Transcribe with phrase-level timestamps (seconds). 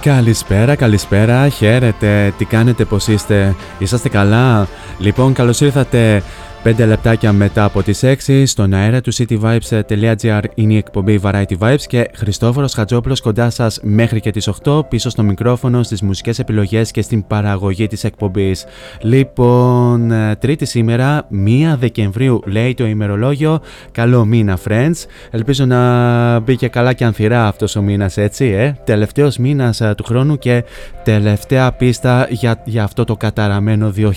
[0.00, 6.22] Καλησπέρα, καλησπέρα, χαίρετε, τι κάνετε, πώς είστε, είσαστε καλά; Λοιπόν, καλώς ήρθατε
[6.64, 11.80] 5 λεπτάκια μετά από τις 6 στον αέρα του cityvibes.gr είναι η εκπομπή Variety Vibes
[11.86, 16.90] και Χριστόφορος Χατζόπουλος κοντά σας μέχρι και τις 8 πίσω στο μικρόφωνο, στις μουσικές επιλογές
[16.90, 18.64] και στην παραγωγή της εκπομπής.
[19.00, 23.60] Λοιπόν, ε, τρίτη σήμερα, 1 Δεκεμβρίου λέει το ημερολόγιο.
[23.92, 25.04] Καλό μήνα friends.
[25.30, 28.74] Ελπίζω να μπήκε καλά και ανθυρά αυτός ο μήνας έτσι, ε.
[28.84, 30.64] Τελευταίος μήνας ε, του χρόνου και
[31.04, 34.12] τελευταία πίστα για, για αυτό το καταραμένο 2020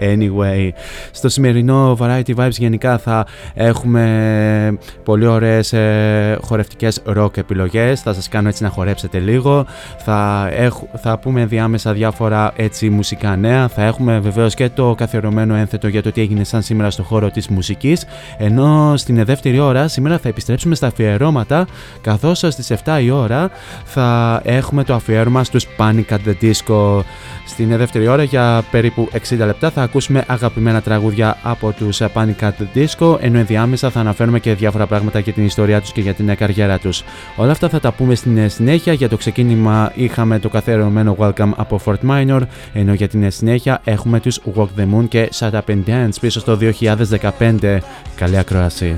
[0.00, 0.67] anyway.
[1.10, 8.00] Στο σημερινό Variety Vibes γενικά θα έχουμε πολύ ωραίες ε, χορευτικές rock επιλογές.
[8.00, 9.66] Θα σας κάνω έτσι να χορέψετε λίγο.
[9.98, 13.68] Θα, έχ, θα πούμε διάμεσα διάφορα έτσι μουσικά νέα.
[13.68, 17.30] Θα έχουμε βεβαίως και το καθιερωμένο ένθετο για το τι έγινε σαν σήμερα στο χώρο
[17.30, 18.04] της μουσικής.
[18.38, 21.66] Ενώ στην δεύτερη ώρα σήμερα θα επιστρέψουμε στα αφιερώματα
[22.00, 23.50] καθώς στις 7 η ώρα
[23.84, 27.00] θα έχουμε το αφιέρωμα στους Panic at the Disco.
[27.48, 32.50] Στην δεύτερη ώρα για περίπου 60 λεπτά θα ακούσουμε αγαπημένα τραγούδια από τους Panic at
[32.50, 36.14] the Disco ενώ ενδιάμεσα θα αναφέρουμε και διάφορα πράγματα για την ιστορία τους και για
[36.14, 37.02] την καριέρα τους.
[37.36, 38.92] Όλα αυτά θα τα πούμε στην συνέχεια.
[38.92, 42.40] Για το ξεκίνημα είχαμε το καθιερωμένο Welcome από Fort Minor
[42.72, 46.40] ενώ για την συνέχεια έχουμε τους Walk the Moon και Shut Up and Dance πίσω
[46.40, 47.78] στο 2015.
[48.14, 48.96] Καλή ακρόαση.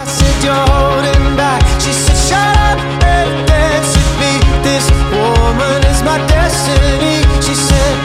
[0.00, 1.62] I said you're holding back.
[1.82, 4.32] She said, Shut up and dance with me.
[4.62, 7.17] This woman is my destiny.
[7.58, 7.97] said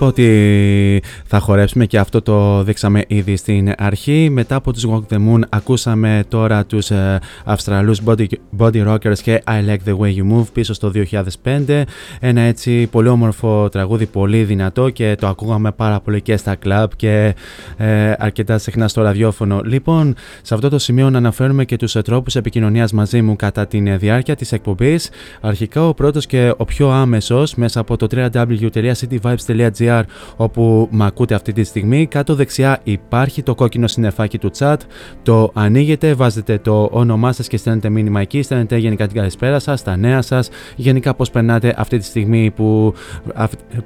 [0.00, 0.26] είπα ότι
[1.32, 4.28] θα χορέψουμε και αυτό το δείξαμε ήδη στην αρχή.
[4.30, 8.26] Μετά από τους Walk the Moon ακούσαμε τώρα τους ε, Αυστραλούς Body,
[8.58, 10.92] Body Rockers και I Like The Way You Move πίσω στο
[11.44, 11.82] 2005.
[12.20, 16.90] Ένα έτσι πολύ όμορφο τραγούδι, πολύ δυνατό και το ακούγαμε πάρα πολύ και στα κλαμπ
[16.96, 17.34] και
[17.76, 19.60] ε, αρκετά συχνά στο ραδιόφωνο.
[19.64, 23.66] Λοιπόν, σε αυτό το σημείο να αναφέρουμε και τους ε, τρόπους επικοινωνίας μαζί μου κατά
[23.66, 25.10] τη διάρκεια της εκπομπής.
[25.40, 30.02] Αρχικά ο πρώτος και ο πιο άμεσος μέσα από το www.cityvibes.gr
[30.36, 32.06] όπου με ακούτε αυτή τη στιγμή.
[32.06, 34.76] Κάτω δεξιά υπάρχει το κόκκινο συννεφάκι του chat.
[35.22, 38.42] Το ανοίγετε, βάζετε το όνομά σας και στέλνετε μήνυμα εκεί.
[38.42, 42.94] Στέλνετε γενικά την καλησπέρα σας, τα νέα σας, γενικά πώς περνάτε αυτή τη στιγμή που,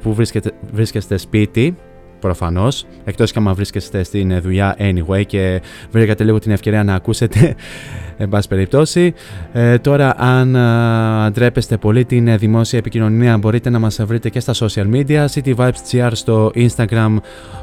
[0.03, 1.77] που βρίσκετε, βρίσκεστε σπίτι
[2.25, 2.87] προφανώς.
[3.05, 7.55] Εκτός και άμα βρίσκεστε στην δουλειά anyway και βρήκατε λίγο την ευκαιρία να ακούσετε.
[8.17, 9.15] Εν πάση περιπτώσει.
[9.53, 14.41] Ε, τώρα, αν α, ντρέπεστε πολύ την ε, δημόσια επικοινωνία, μπορείτε να μας βρείτε και
[14.41, 15.27] στα social media.
[15.35, 17.17] cityvibes.gr στο Instagram,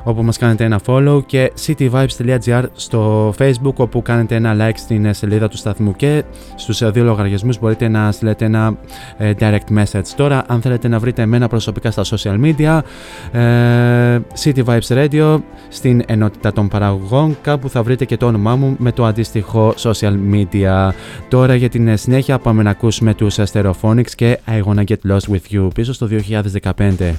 [0.03, 5.13] όπου μας κάνετε ένα follow και cityvibes.gr στο Facebook, όπου κάνετε ένα like στην ε,
[5.13, 6.23] σελίδα του σταθμού και
[6.55, 8.77] στους ε, δύο λογαριασμούς μπορείτε να στείλετε ένα
[9.17, 10.07] ε, direct message.
[10.15, 12.79] Τώρα, αν θέλετε να βρείτε εμένα προσωπικά στα social media,
[13.39, 14.19] ε,
[14.51, 15.39] City Vibes Radio
[15.69, 20.13] στην ενότητα των παραγωγών κάπου θα βρείτε και το όνομά μου με το αντίστοιχο social
[20.31, 20.89] media.
[21.29, 25.55] Τώρα για την συνέχεια πάμε να ακούσουμε τους Stereophonics και I Wanna Get Lost With
[25.55, 26.07] You πίσω στο
[27.01, 27.13] 2015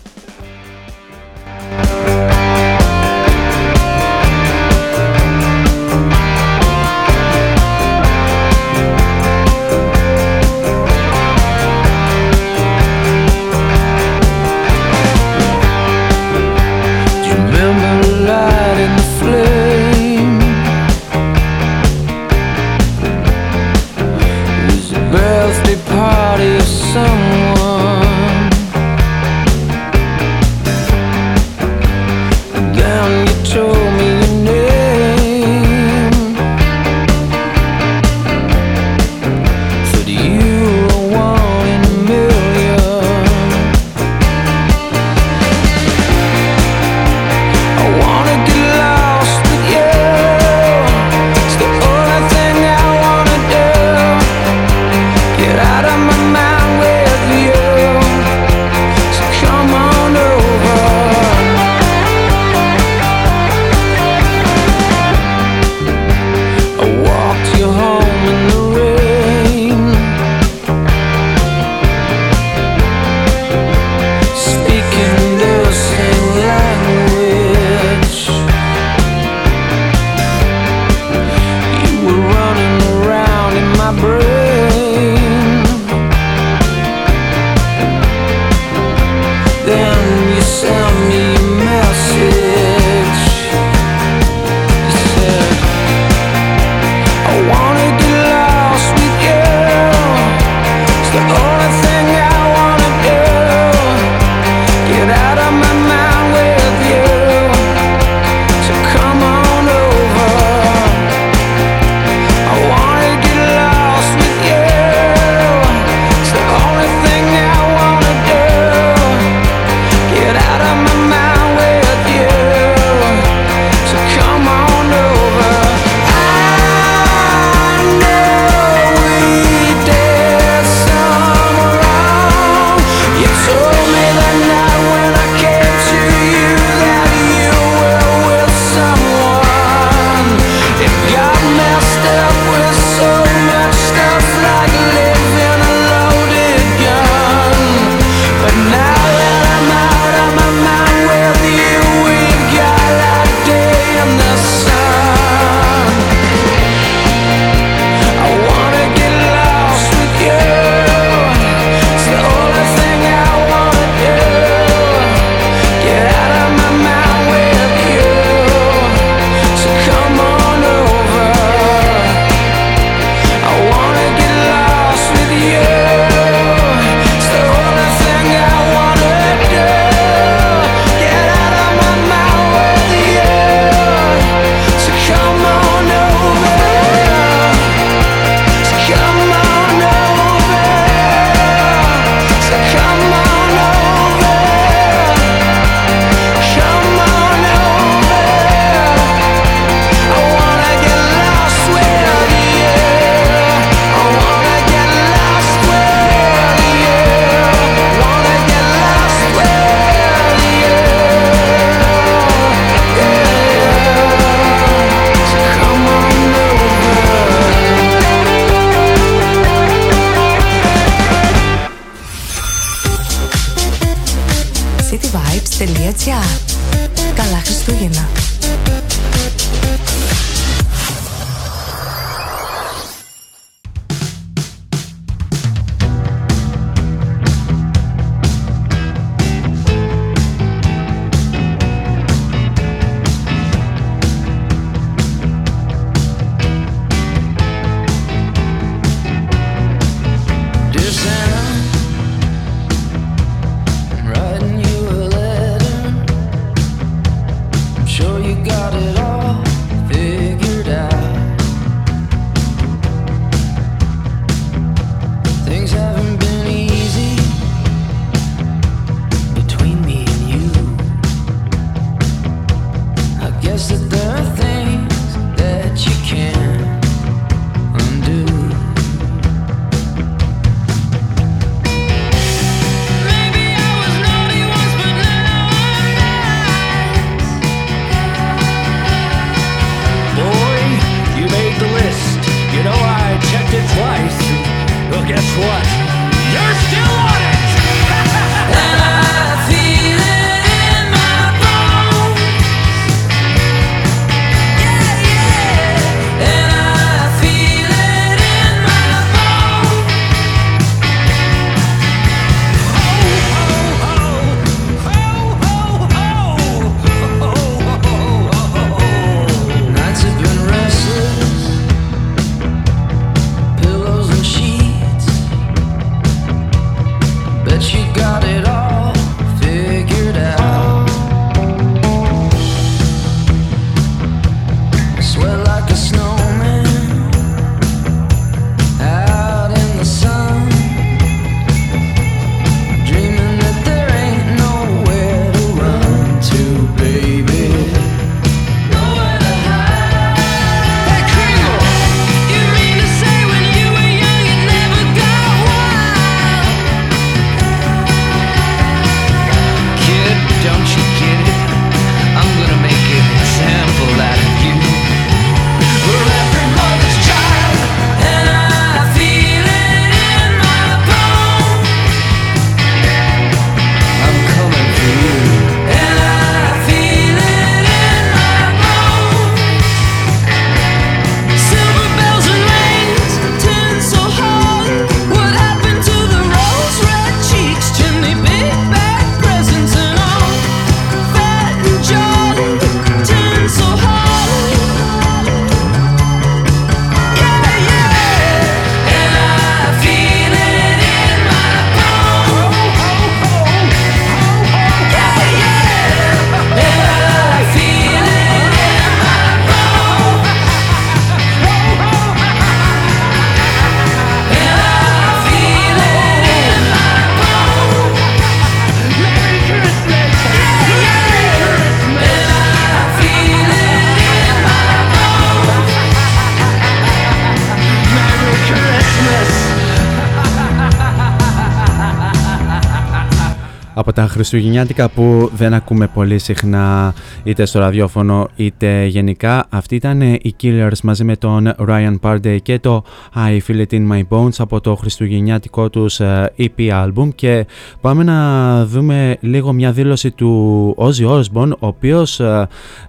[434.23, 439.47] χριστουγεννιάτικα που δεν ακούμε πολύ συχνά είτε στο ραδιόφωνο είτε γενικά.
[439.49, 443.93] Αυτή ήταν οι Killers μαζί με τον Ryan Parday και το I Feel It In
[443.93, 446.01] My Bones από το χριστουγεννιάτικο τους
[446.39, 447.47] EP album και
[447.81, 452.21] πάμε να δούμε λίγο μια δήλωση του Ozzy Osbourne ο οποίος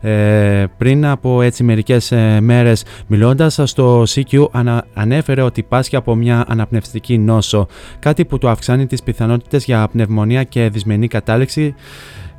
[0.01, 6.15] ε, πριν από έτσι μερικές ε, μέρες μιλώντας στο CQ ανα, ανέφερε ότι πάσχει από
[6.15, 7.67] μια αναπνευστική νόσο
[7.99, 11.75] κάτι που του αυξάνει τις πιθανότητες για πνευμονία και δυσμενή κατάληξη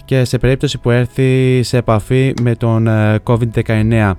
[0.04, 4.12] και σε περίπτωση που έρθει σε επαφή με τον ε, COVID-19.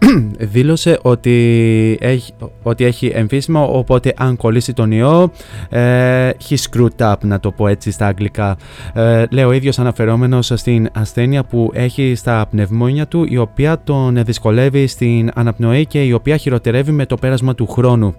[0.38, 5.32] Δήλωσε ότι έχει, ότι έχει εμφύσιμο, οπότε αν κολλήσει τον ιό,
[5.68, 8.56] ε, he screwed up, να το πω έτσι στα αγγλικά.
[8.94, 14.24] Ε, λέει ο ίδιος αναφερόμενος στην ασθένεια που έχει στα πνευμόνια του, η οποία τον
[14.24, 18.14] δυσκολεύει στην αναπνοή και η οποία χειροτερεύει με το πέρασμα του χρόνου.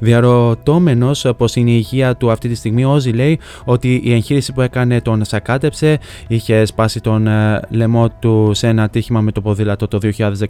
[0.00, 4.52] Διαρωτώμενος πως είναι η υγεία του αυτή τη στιγμή, ο Όζη λέει ότι η εγχείρηση
[4.52, 9.40] που έκανε τον σακάτεψε, είχε σπάσει τον ε, λαιμό του σε ένα ατύχημα με το
[9.40, 9.98] ποδήλατο το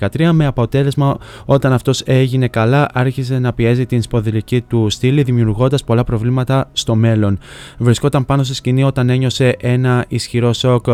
[0.09, 5.85] 2013, με αποτέλεσμα όταν αυτός έγινε καλά άρχισε να πιέζει την σποδηλική του στήλη, δημιουργώντας
[5.85, 7.39] πολλά προβλήματα στο μέλλον.
[7.79, 10.87] Βρισκόταν πάνω στη σκηνή όταν ένιωσε ένα ισχυρό σοκ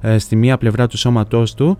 [0.00, 1.78] ε, στη μία πλευρά του σώματός του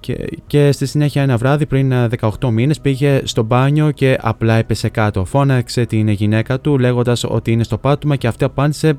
[0.00, 4.54] και, και στη συνέχεια ένα βράδυ πριν 18 ε, μήνες πήγε στο μπάνιο και απλά
[4.54, 5.24] έπεσε κάτω.
[5.24, 8.98] Φώναξε την γυναίκα του λέγοντας ότι είναι στο πάτωμα και αυτή απάντησε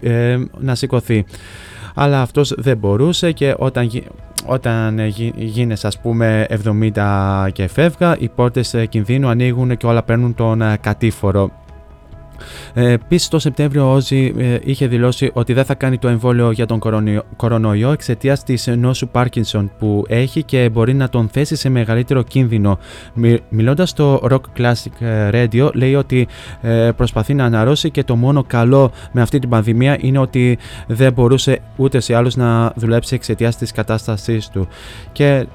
[0.00, 1.24] ε, να σηκωθεί.
[1.94, 3.90] αλλά αυτός δεν μπορούσε και όταν,
[4.46, 4.98] όταν
[5.36, 6.46] γίνεσαι ας πούμε
[6.94, 11.50] 70 και φεύγα οι πόρτες κινδύνου ανοίγουν και όλα παίρνουν τον κατήφορο.
[12.74, 16.50] Ε, Επίσης, το Σεπτέμβριο ο Όζη ε, είχε δηλώσει ότι δεν θα κάνει το εμβόλιο
[16.50, 16.80] για τον
[17.36, 22.78] κορονοϊό εξαιτίας της νόσου Πάρκινσον που έχει και μπορεί να τον θέσει σε μεγαλύτερο κίνδυνο.
[23.48, 26.28] Μιλώντας στο Rock Classic ε, Radio, λέει ότι
[26.96, 31.60] προσπαθεί να αναρρώσει και το μόνο καλό με αυτή την πανδημία είναι ότι δεν μπορούσε
[31.76, 34.68] ούτε σε άλλους να δουλέψει εξαιτίας της κατάστασής του.
[35.12, 35.46] Και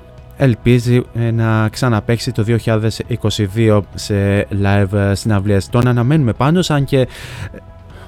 [0.42, 2.46] ελπίζει ε, να ξαναπαίξει το
[3.56, 5.70] 2022 σε live συναυλίες.
[5.70, 7.08] Τον αναμένουμε πάνω σαν και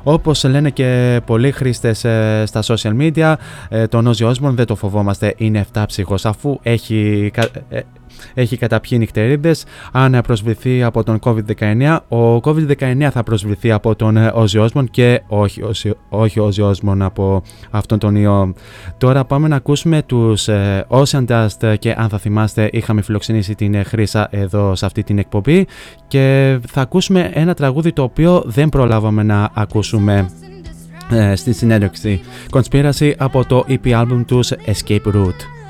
[0.04, 3.34] όπως λένε και πολλοί χρήστες ε, στα social media,
[3.70, 7.32] ε, τον Ozzy Osbourne δεν το φοβόμαστε, είναι 7 ψυχος αφού έχει
[8.34, 9.66] έχει καταπιεί νυχτερίδες.
[9.92, 15.62] Αν προσβληθεί από τον COVID-19, ο COVID-19 θα προσβληθεί από τον Ozzy Osbourne και όχι,
[16.10, 18.54] όχι Ozzy Osbourne από αυτόν τον ιό.
[18.98, 23.84] Τώρα πάμε να ακούσουμε τους ε, Ocean Dust και αν θα θυμάστε είχαμε φιλοξενήσει την
[23.86, 25.68] Χρύσα εδώ σε αυτή την εκπομπή
[26.08, 30.30] και θα ακούσουμε ένα τραγούδι το οποίο δεν προλάβαμε να ακούσουμε
[31.12, 32.22] ε, στη συνέντευξη.
[32.52, 35.63] Conspiracy από το EP album τους Escape Route.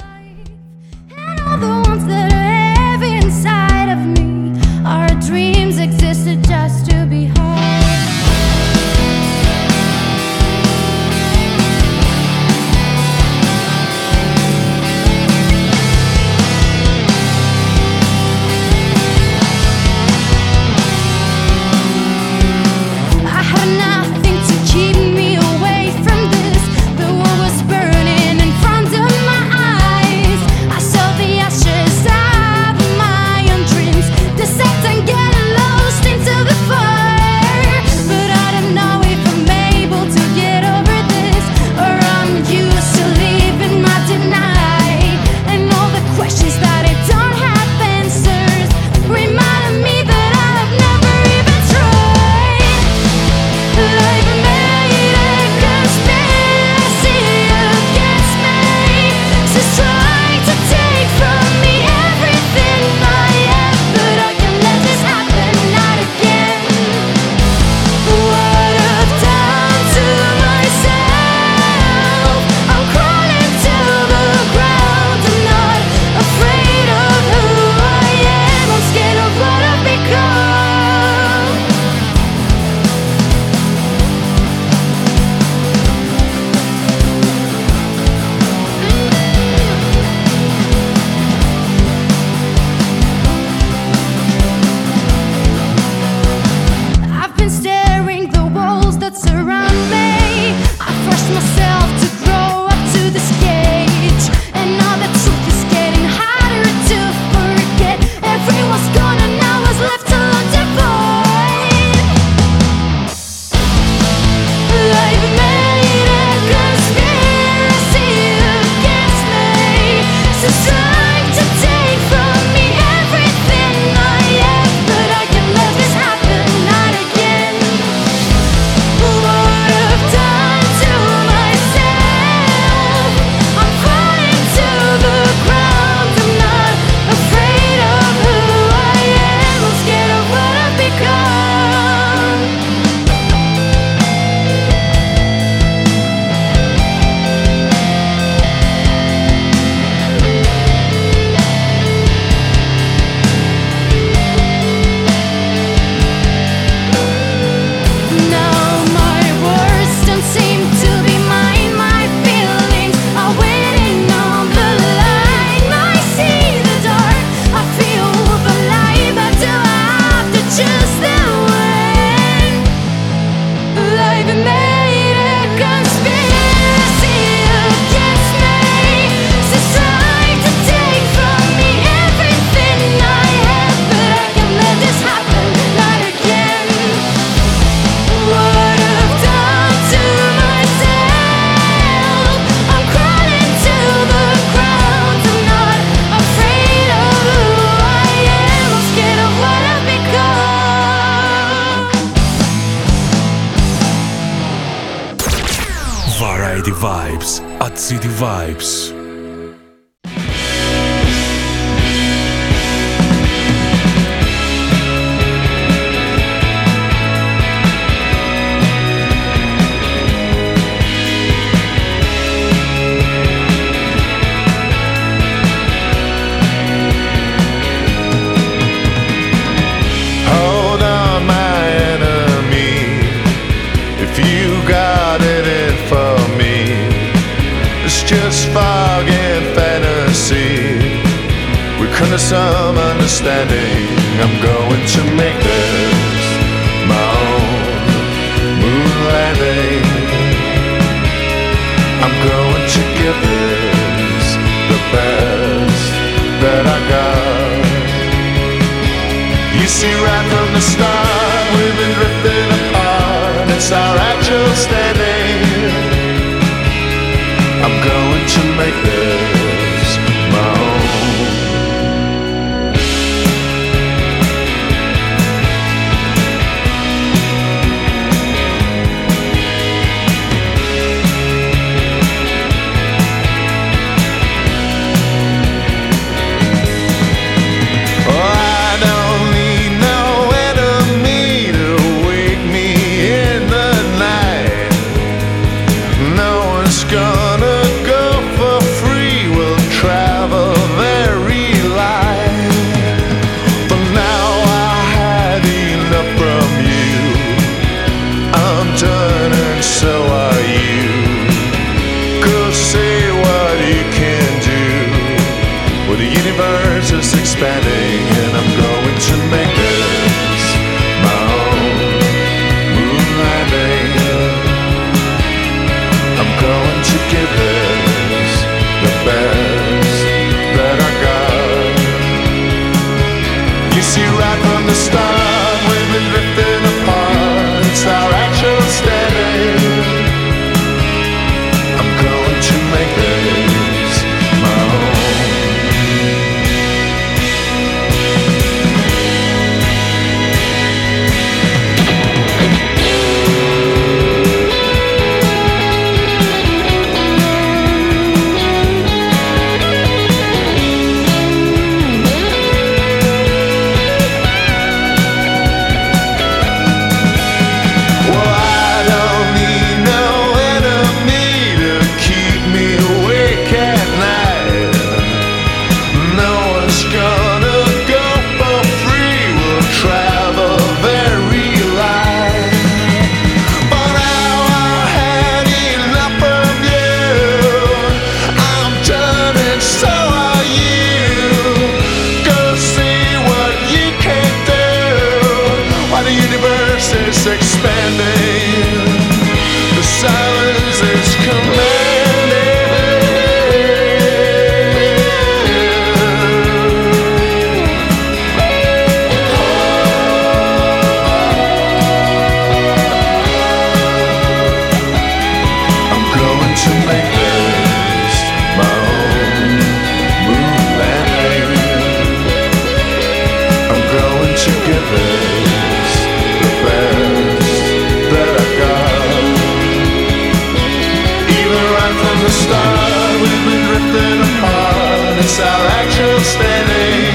[435.25, 437.13] It's our actual standing.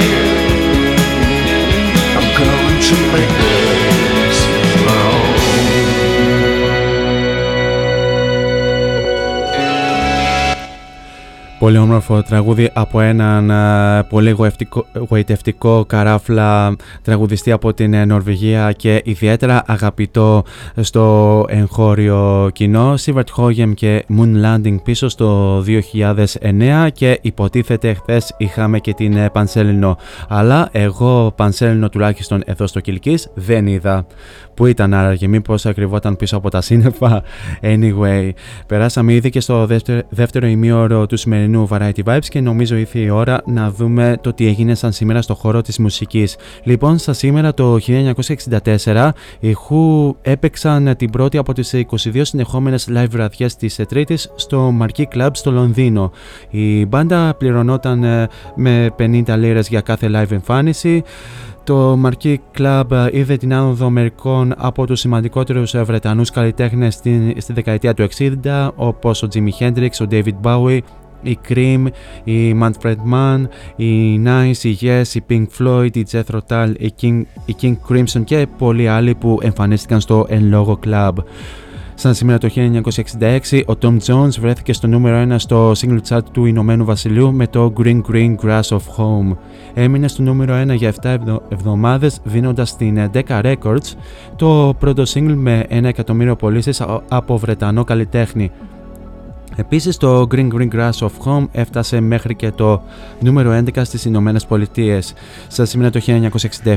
[2.16, 3.47] I'm going to make
[11.68, 18.72] Πολύ όμορφο τραγούδι από έναν ε, πολύ γοητευτικό, γοητευτικό καράφλα τραγουδιστή από την ε, Νορβηγία
[18.72, 20.44] και ιδιαίτερα αγαπητό
[20.80, 28.78] στο εγχώριο κοινό Σίβαρτ Χόγεμ και Moon Landing πίσω στο 2009 και υποτίθεται χθες είχαμε
[28.78, 29.96] και την ε, Πανσέλινο.
[30.28, 34.06] Αλλά εγώ Πανσέλινο τουλάχιστον εδώ στο Κιλκής δεν είδα
[34.58, 37.22] που ήταν άραγε μήπως ακριβόταν πίσω από τα σύννεφα.
[37.62, 38.30] Anyway
[38.66, 43.08] περάσαμε ήδη και στο δεύτερο, δεύτερο ημίωρο του σημερινού Variety Vibes και νομίζω ήρθε η
[43.08, 46.36] ώρα να δούμε το τι έγινε σαν σήμερα στο χώρο της μουσικής.
[46.62, 47.78] Λοιπόν στα σήμερα το
[48.84, 54.74] 1964 οι Who έπαιξαν την πρώτη από τις 22 συνεχόμενες live βραδιές της Τρίτης στο
[54.80, 56.10] Marquee Club στο Λονδίνο.
[56.50, 61.02] Η μπάντα πληρωνόταν ε, με 50 λίρες για κάθε live εμφάνιση
[61.68, 67.94] το Marquee Club είδε την άνοδο μερικών από τους σημαντικότερους Βρετανούς καλλιτέχνες στη, στη δεκαετία
[67.94, 70.78] του 60 όπως ο Jimi Hendrix, ο David Bowie,
[71.22, 71.84] η Cream,
[72.24, 73.44] η Manfred Mann,
[73.76, 78.24] η Nice, η Yes, η Pink Floyd, η Jethro Tull, η King, η King Crimson
[78.24, 81.12] και πολλοί άλλοι που εμφανίστηκαν στο εν λόγω club.
[82.00, 82.48] Σαν σήμερα το
[83.50, 87.46] 1966, ο Tom Jones βρέθηκε στο νούμερο 1 στο single chart του Ηνωμένου Βασιλείου με
[87.46, 89.36] το Green Green Grass of Home.
[89.74, 91.16] Έμεινε στο νούμερο 1 για 7
[91.48, 93.94] εβδομάδες δίνοντας στην Decca Records
[94.36, 98.50] το πρώτο single με 1 εκατομμύριο πωλήσεις από Βρετανό καλλιτέχνη.
[99.60, 102.82] Επίσης το Green Green Grass of Home έφτασε μέχρι και το
[103.20, 105.14] νούμερο 11 στις Ηνωμένες Πολιτείες.
[105.48, 106.00] Στα σήμερα το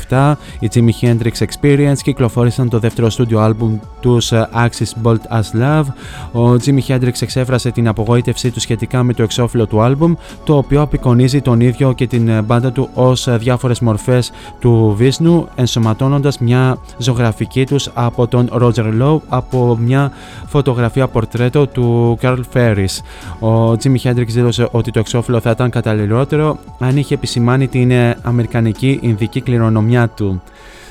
[0.10, 5.62] 1967 οι Jimi Hendrix Experience κυκλοφόρησαν το δεύτερο στούντιο άλμπουμ τους ε, Axis Bolt as
[5.62, 5.86] Love.
[6.32, 10.14] Ο Jimi Hendrix εξέφρασε την απογοήτευσή του σχετικά με το εξώφυλλο του άλμπουμ
[10.44, 14.94] το οποίο απεικονίζει τον ίδιο και την ε, μπάντα του ως ε, διάφορες μορφές του
[14.98, 20.12] Βίσνου ενσωματώνοντας μια ζωγραφική τους από τον Roger Lowe από μια
[20.48, 22.40] φωτογραφία πορτρέτο του Carl
[22.72, 23.00] Ferris
[23.48, 28.18] ο Jimi Hendrix δήλωσε ότι το εξώφυλλο θα ήταν καταλληλότερο αν είχε επισημάνει την ε,
[28.22, 30.42] αμερικανική ινδική κληρονομιά του.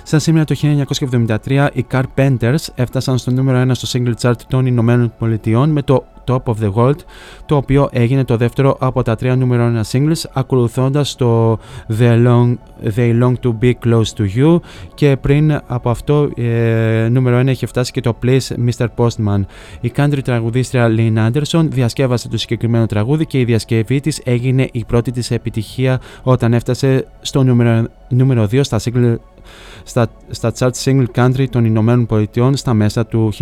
[0.03, 0.55] Σαν σήμερα το
[1.45, 6.05] 1973, οι Carpenters έφτασαν στο νούμερο 1 στο single chart των Ηνωμένων Πολιτειών με το
[6.27, 6.97] Top of the World,
[7.47, 11.59] το οποίο έγινε το δεύτερο από τα τρία νούμερο 1 singles, ακολουθώντας το
[11.99, 12.55] They Long,
[12.97, 14.59] They Long to Be Close to You
[14.95, 18.87] και πριν από αυτό ε, νούμερο 1 είχε φτάσει και το Please Mr.
[18.97, 19.41] Postman.
[19.81, 24.85] Η country τραγουδίστρια Lynn Anderson διασκεύασε το συγκεκριμένο τραγούδι και η διασκευή της έγινε η
[24.85, 29.17] πρώτη της επιτυχία όταν έφτασε στο νούμερο, νούμερο 2 στα single
[29.85, 33.33] στα, στα chart single country των Ηνωμένων Πολιτειών στα μέσα του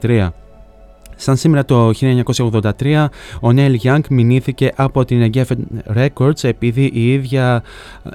[0.00, 0.28] 1973.
[1.22, 1.90] Σαν σήμερα το
[2.78, 3.06] 1983,
[3.40, 5.56] ο Νέιλ Young μηνύθηκε από την Geffen
[5.96, 7.62] Records επειδή η ίδια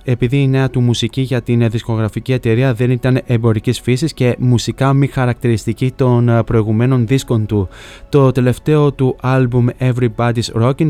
[0.04, 4.94] επειδή η νέα του μουσική για την δισκογραφική εταιρεία δεν ήταν εμπορικής φύσης και μουσικά
[4.94, 7.68] μη χαρακτηριστική των προηγουμένων δίσκων του.
[8.10, 10.90] Το τελευταίο του άλμπουμ Everybody's Rockin'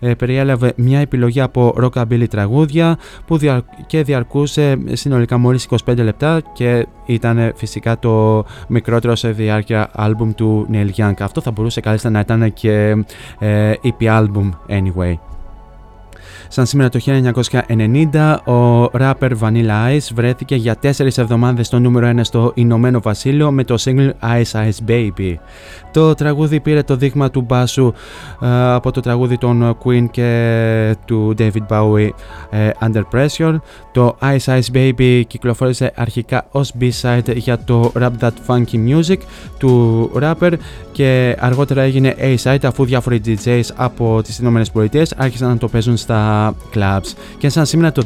[0.00, 3.38] ε, περιέλαβε μια επιλογή από rockabilly τραγούδια που
[3.86, 10.68] και διαρκούσε συνολικά μόλις 25 λεπτά και ήταν φυσικά το μικρότερο σε διάρκεια άλμπουμ του
[10.72, 11.14] Neil Young.
[11.20, 13.04] Αυτό θα μπορούσε κάλλιστα να ήταν και
[13.38, 15.33] ε, EP album anyway.
[16.54, 22.20] Σαν σήμερα το 1990, ο rapper Vanilla Ice βρέθηκε για 4 εβδομάδες στο νούμερο 1
[22.20, 25.34] στο Ηνωμένο Βασίλειο με το single Ice Ice Baby.
[25.92, 27.92] Το τραγούδι πήρε το δείγμα του μπάσου
[28.42, 32.08] ε, από το τραγούδι των Queen και του David Bowie
[32.50, 33.56] ε, Under Pressure.
[33.92, 39.18] Το Ice Ice Baby κυκλοφόρησε αρχικά ως B-side για το Rap That Funky Music
[39.58, 40.52] του rapper
[40.92, 46.43] και αργότερα έγινε A-side αφού διάφοροι DJs από τις ΗΠΑ άρχισαν να το παίζουν στα
[46.74, 47.12] clubs.
[47.38, 48.02] Και σαν σήμερα το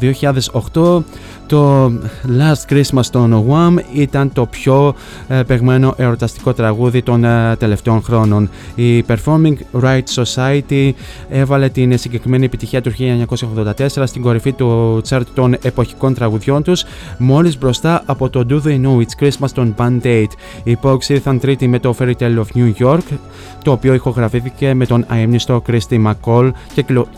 [0.72, 1.02] 2008
[1.46, 1.92] το
[2.38, 4.94] Last Christmas των Wham ήταν το πιο
[5.28, 8.50] ε, παιγμένο εορταστικό τραγούδι των ε, τελευταίων χρόνων.
[8.74, 10.90] Η Performing Rights Society
[11.28, 12.92] έβαλε την συγκεκριμένη επιτυχία του
[13.38, 16.84] 1984 στην κορυφή του chart των εποχικών τραγουδιών τους
[17.18, 20.26] μόλις μπροστά από το Do They Know It's Christmas των Band Aid.
[20.62, 23.16] Οι Pogues ήρθαν τρίτη με το Fairy Tale of New York
[23.64, 26.50] το οποίο ηχογραφήθηκε με τον αείμνηστο Christy McCall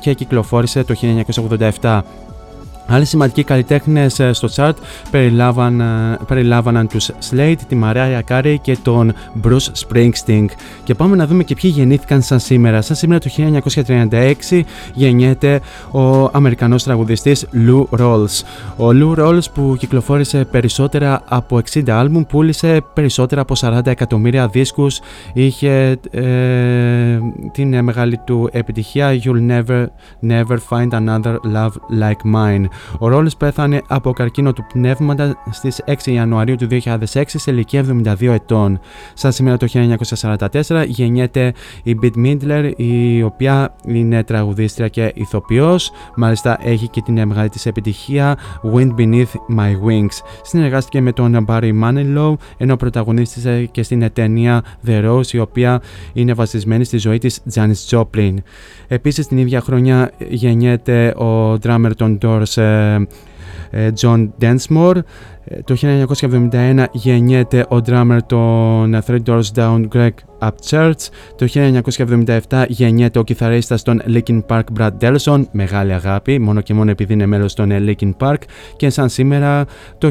[0.01, 2.30] και κυκλοφόρησε το 1987.
[2.93, 4.72] Άλλοι σημαντικοί καλλιτέχνες ε, στο chart
[5.11, 9.12] περιλάβαν, ε, περιλάβαναν τους Slade, τη Mariah Carey και τον
[9.43, 10.45] Bruce Springsteen.
[10.84, 12.82] Και πάμε να δούμε και ποιοι γεννήθηκαν σαν σήμερα.
[12.82, 13.30] Σαν σήμερα το
[14.49, 14.62] 1936
[14.95, 15.61] γεννιέται
[15.91, 18.43] ο Αμερικανός τραγουδιστής Lou Rawls.
[18.76, 25.01] Ο Lou Rawls που κυκλοφόρησε περισσότερα από 60 άλμπουμ, πούλησε περισσότερα από 40 εκατομμύρια δίσκους,
[25.32, 27.18] είχε ε,
[27.53, 29.86] την μεγάλη του επιτυχία You'll never,
[30.26, 32.68] never find another love like mine.
[32.99, 38.20] Ο Ρόλς πέθανε από καρκίνο του πνεύματα στις 6 Ιανουαρίου του 2006 σε ηλικία 72
[38.20, 38.81] ετών.
[39.14, 39.66] Σαν σήμερα το
[40.66, 41.53] 1944 γεννιέται
[41.83, 45.93] η Bit Midler η οποία είναι τραγουδίστρια και ηθοποιός.
[46.16, 48.39] Μάλιστα έχει και την μεγάλη της επιτυχία
[48.74, 50.18] Wind Beneath My Wings.
[50.43, 56.35] Συνεργάστηκε με τον Barry Manilow ενώ πρωταγωνίστησε και στην ταινία The Rose η οποία είναι
[56.35, 58.35] βασισμένη στη ζωή της Janis Joplin.
[58.89, 63.09] Επίσης την ίδια χρονιά γεννιέται ο drummer των Doors Um,
[63.73, 65.05] uh, John Densmore.
[65.64, 65.76] Το
[66.53, 71.09] 1971 γεννιέται ο drummer των Three Doors Down Greg Upchurch.
[71.36, 71.46] Το
[72.48, 77.12] 1977 γεννιέται ο κιθαρίστας των Linkin Park Brad Delson, μεγάλη αγάπη, μόνο και μόνο επειδή
[77.12, 78.36] είναι μέλος των Linkin Park.
[78.76, 79.64] Και σαν σήμερα
[79.98, 80.09] το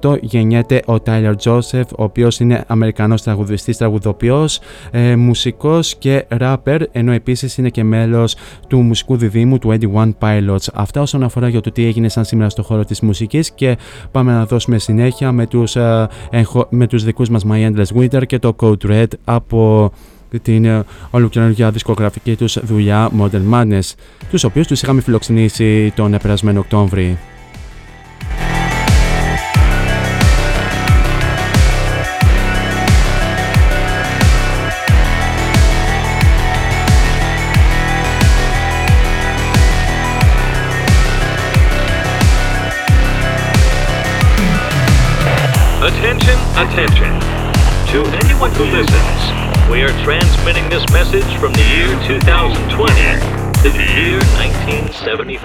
[0.00, 6.80] 1988 γεννιέται ο Tyler Joseph, ο οποίος είναι Αμερικανός τραγουδιστής, τραγουδοποιός, ε, μουσικός και rapper,
[6.92, 8.36] ενώ επίσης είναι και μέλος
[8.68, 10.66] του μουσικού διδήμου του 21 Pilots.
[10.74, 13.76] Αυτά όσον αφορά για το τι έγινε σαν σήμερα στο χώρο της μουσικής και
[14.10, 16.06] πάμε να δώσουμε συνέχεια με τους, uh,
[16.68, 19.92] με τους δικούς μας My Endless Winter και το Code Red από
[20.42, 23.94] την uh, ολοκαινούργια δισκογραφική τους δουλειά Modern Madness,
[24.30, 27.18] τους οποίους τους είχαμε φιλοξενήσει τον περασμένο Οκτώβρη.
[46.58, 47.14] Attention.
[47.94, 49.20] To anyone who listens,
[49.70, 52.74] we are transmitting this message from the year 2020
[53.62, 55.38] to the year 1975.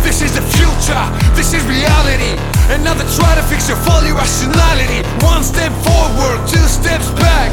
[0.00, 1.04] This is the future,
[1.36, 2.40] this is reality.
[2.72, 5.04] Another try to fix your folly rationality.
[5.20, 7.52] One step forward, two steps back.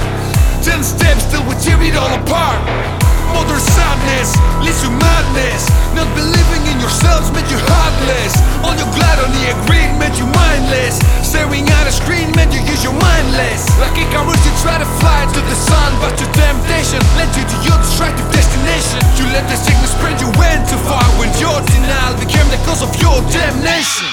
[0.63, 3.00] Ten steps till we tear it all apart
[3.37, 5.67] other sadness leads to madness.
[5.95, 8.33] Not believing in yourselves made you heartless.
[8.63, 10.99] All your gluttony and greed made you mindless.
[11.23, 13.67] Staring at a screen made you use your mindless.
[13.79, 17.43] Like a Icarus you try to fly to the sun But your temptation led you
[17.47, 18.99] to your destructive destination.
[19.15, 22.83] You let the sickness spread, you went too far When your denial became the cause
[22.83, 24.09] of your damnation.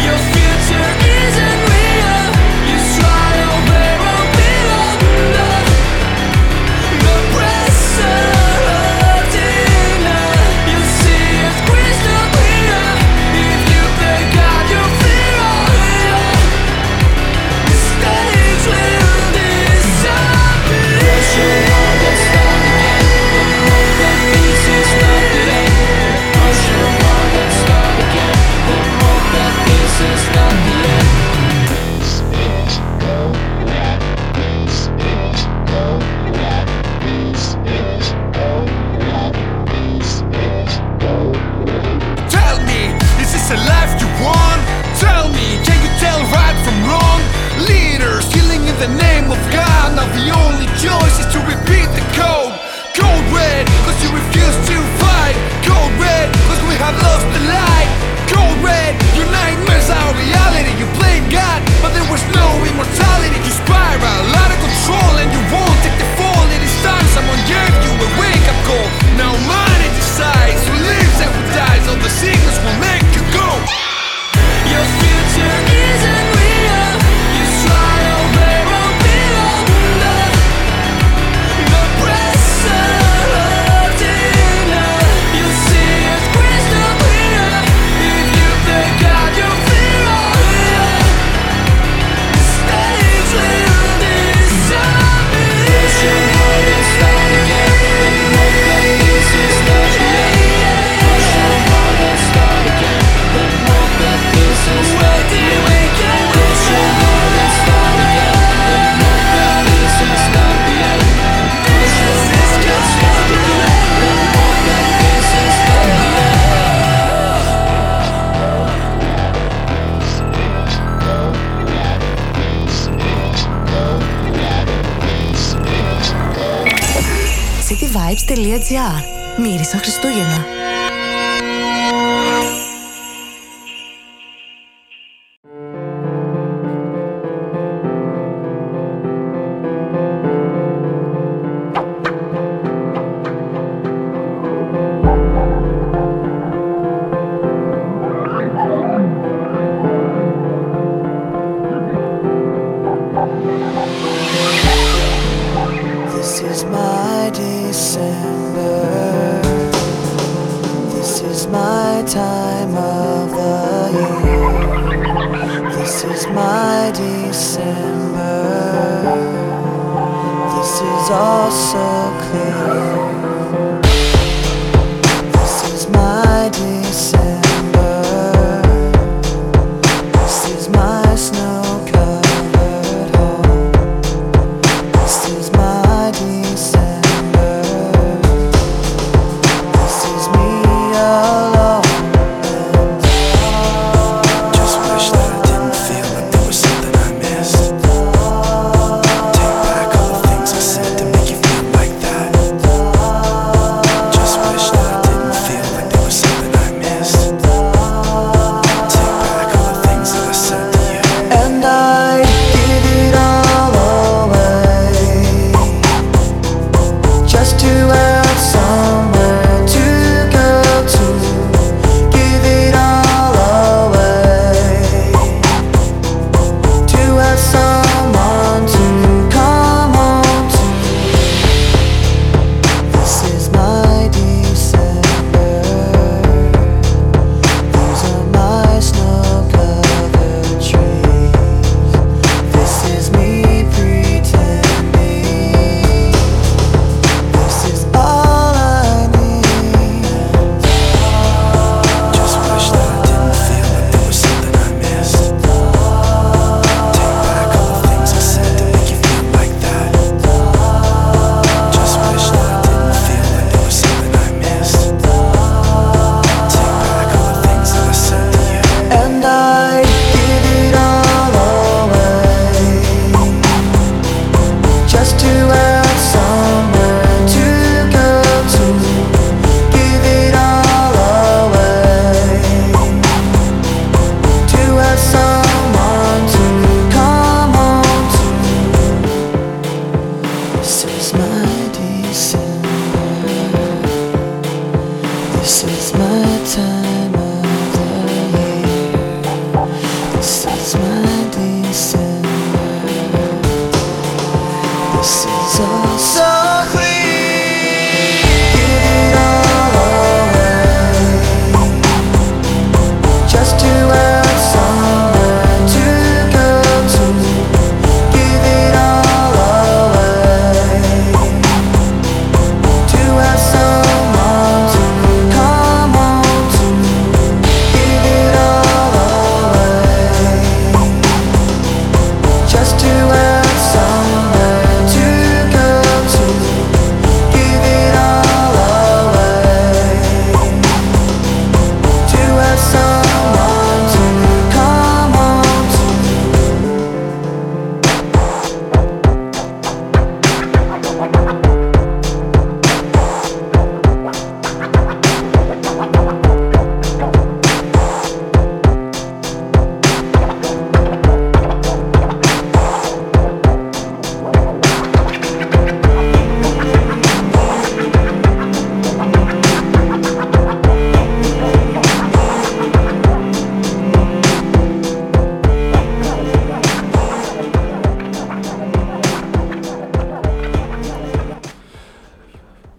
[0.00, 1.93] Your future isn't real.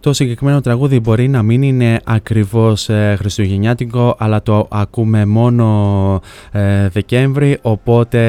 [0.05, 6.87] Το συγκεκριμένο τραγούδι μπορεί να μην είναι ακριβώς ε, χριστουγεννιάτικο αλλά το ακούμε μόνο ε,
[6.87, 8.19] Δεκέμβρη οπότε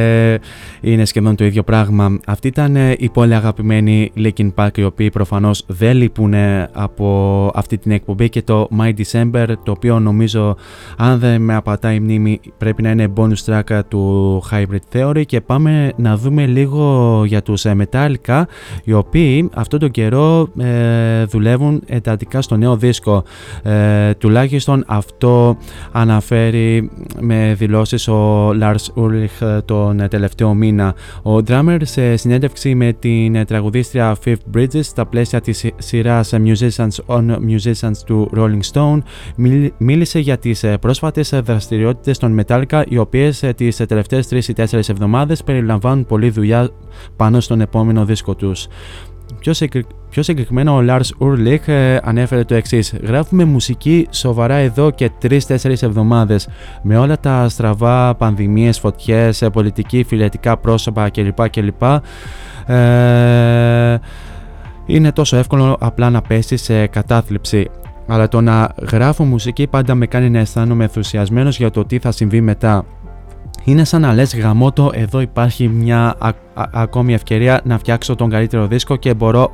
[0.93, 2.19] είναι σχεδόν το ίδιο πράγμα.
[2.27, 6.35] Αυτή ήταν ε, η πολύ αγαπημένη Linkin Park οι οποίοι προφανώς δεν λείπουν
[6.73, 10.57] από αυτή την εκπομπή και το My December το οποίο νομίζω
[10.97, 15.23] αν δεν με απατάει η μνήμη πρέπει να είναι bonus track του Hybrid Theory.
[15.27, 18.43] Και πάμε να δούμε λίγο για τους Metallica
[18.85, 23.25] οι οποίοι αυτό το καιρό ε, δουλεύουν εντατικά στο νέο δίσκο.
[23.63, 25.57] Ε, τουλάχιστον αυτό
[25.93, 30.76] αναφέρει με δηλώσεις ο Lars Ulrich τον τελευταίο μήνα
[31.23, 37.37] ο drummer σε συνέντευξη με την τραγουδίστρια Fifth Bridges στα πλαίσια της σειράς Musicians on
[37.37, 38.99] Musicians του Rolling Stone
[39.79, 45.43] μίλησε για τις πρόσφατες δραστηριότητες των Metallica οι οποίες τις τελευταίες 3 ή 4 εβδομάδες
[45.43, 46.71] περιλαμβάνουν πολλή δουλειά
[47.17, 48.67] πάνω στον επόμενο δίσκο τους.
[49.41, 49.53] Πιο,
[50.17, 52.95] πιο συγκεκριμένα ο Lars Ulrich ε, ανέφερε το εξής.
[53.03, 56.49] Γράφουμε μουσική σοβαρά εδώ και 3-4 εβδομάδες
[56.83, 61.49] με όλα τα στραβά, πανδημίες, φωτιές, ε, πολιτική, φιλετικά πρόσωπα κλπ.
[61.51, 61.83] κλπ.
[62.67, 63.99] Ε,
[64.87, 67.71] είναι τόσο εύκολο απλά να πέσεις σε κατάθλιψη.
[68.07, 72.13] Αλλά το να γράφω μουσική πάντα με κάνει να αισθάνομαι ενθουσιασμένος για το τι θα
[72.13, 72.85] συμβεί μετά.
[73.69, 76.17] Είναι σαν να λες γαμότο εδώ υπάρχει μια
[76.55, 79.53] ακόμη ευκαιρία να φτιάξω τον καλύτερο δίσκο και μπορώ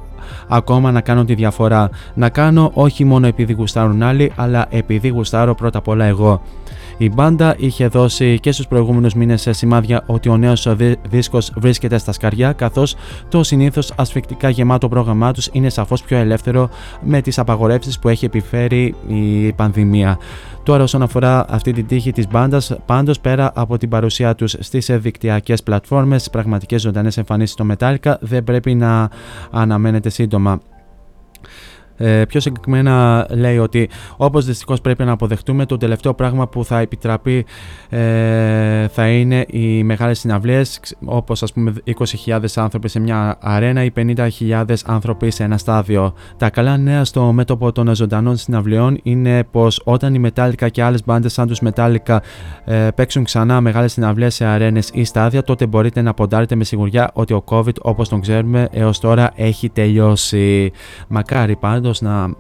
[0.49, 1.91] ακόμα να κάνω τη διαφορά.
[2.15, 6.43] Να κάνω όχι μόνο επειδή γουστάρουν άλλοι αλλά επειδή γουστάρω πρώτα απ' όλα εγώ.
[6.97, 10.69] Η μπάντα είχε δώσει και στους προηγούμενους μήνες σημάδια ότι ο νέος
[11.09, 12.95] δίσκος βρίσκεται στα σκαριά καθώς
[13.29, 16.69] το συνήθως ασφικτικά γεμάτο πρόγραμμά τους είναι σαφώς πιο ελεύθερο
[17.03, 20.19] με τις απαγορεύσεις που έχει επιφέρει η πανδημία.
[20.63, 24.91] Τώρα όσον αφορά αυτή την τύχη της μπάντας, πάντως πέρα από την παρουσία τους στις
[24.93, 29.11] δικτυακές πλατφόρμες, πραγματικές ζωντανές εμφανίσεις στο Metallica δεν πρέπει να
[29.51, 30.61] αναμένεται σύντομα.
[31.97, 36.79] Ε, πιο συγκεκριμένα λέει ότι όπως δυστυχώς πρέπει να αποδεχτούμε το τελευταίο πράγμα που θα
[36.79, 37.45] επιτραπεί
[37.89, 41.73] ε, θα είναι οι μεγάλες συναυλίες όπως ας πούμε
[42.27, 46.15] 20.000 άνθρωποι σε μια αρένα ή 50.000 άνθρωποι σε ένα στάδιο.
[46.37, 51.05] Τα καλά νέα στο μέτωπο των ζωντανών συναυλιών είναι πως όταν οι Metallica και άλλες
[51.05, 52.19] μπάντες σαν τους Metallica
[52.65, 57.11] ε, παίξουν ξανά μεγάλες συναυλίες σε αρένες ή στάδια τότε μπορείτε να ποντάρετε με σιγουριά
[57.13, 60.73] ότι ο COVID όπως τον ξέρουμε έως τώρα έχει τελειώσει.
[61.09, 62.35] Μακάρι πάντως να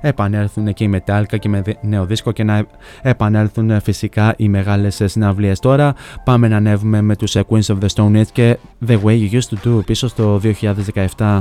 [0.00, 2.66] επανέλθουν και οι Metallica και με νέο δίσκο και να
[3.02, 5.58] επανέλθουν φυσικά οι μεγάλες συναυλίες.
[5.58, 9.30] Τώρα πάμε να ανέβουμε με τους Queens of the Stone Age και The Way You
[9.32, 10.40] Used to Do πίσω στο
[11.16, 11.40] 2017.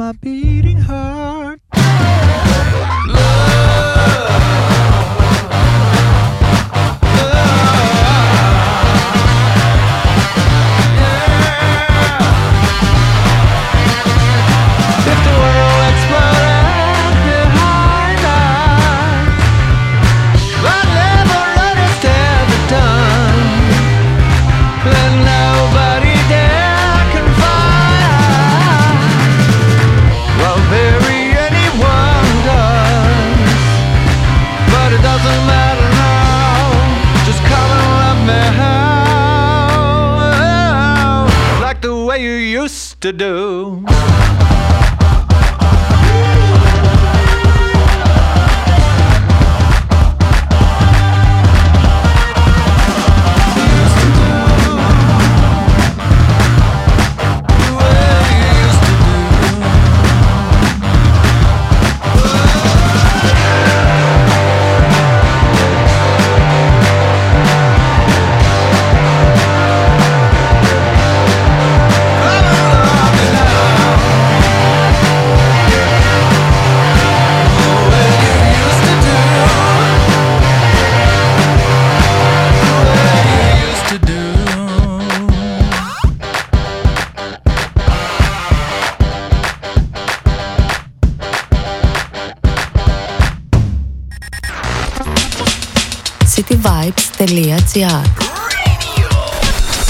[0.00, 0.49] my beat.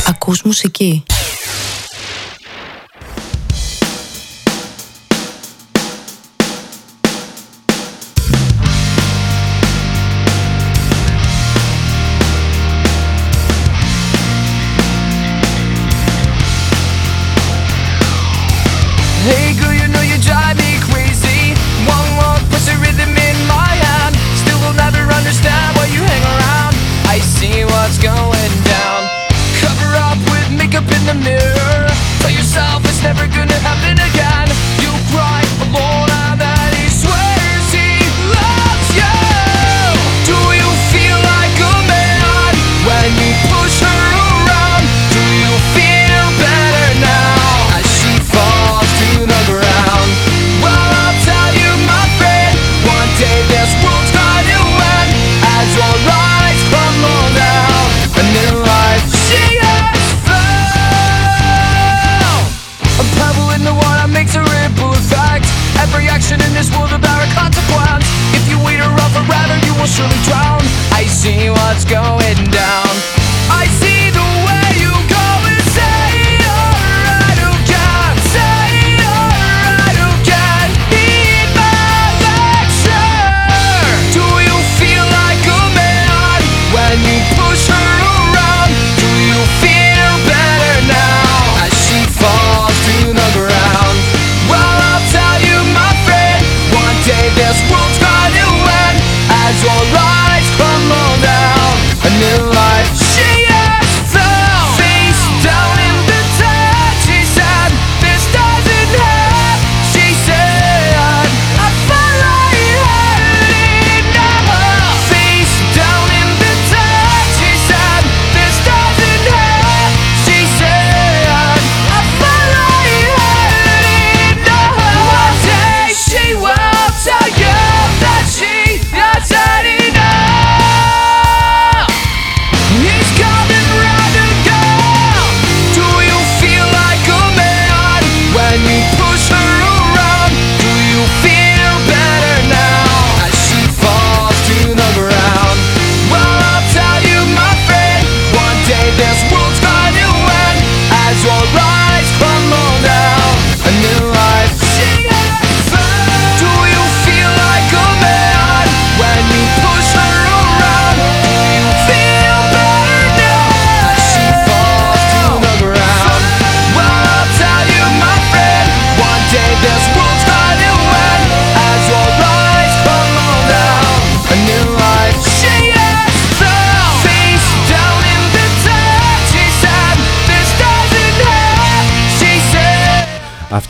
[0.08, 1.02] Ακούς μουσική.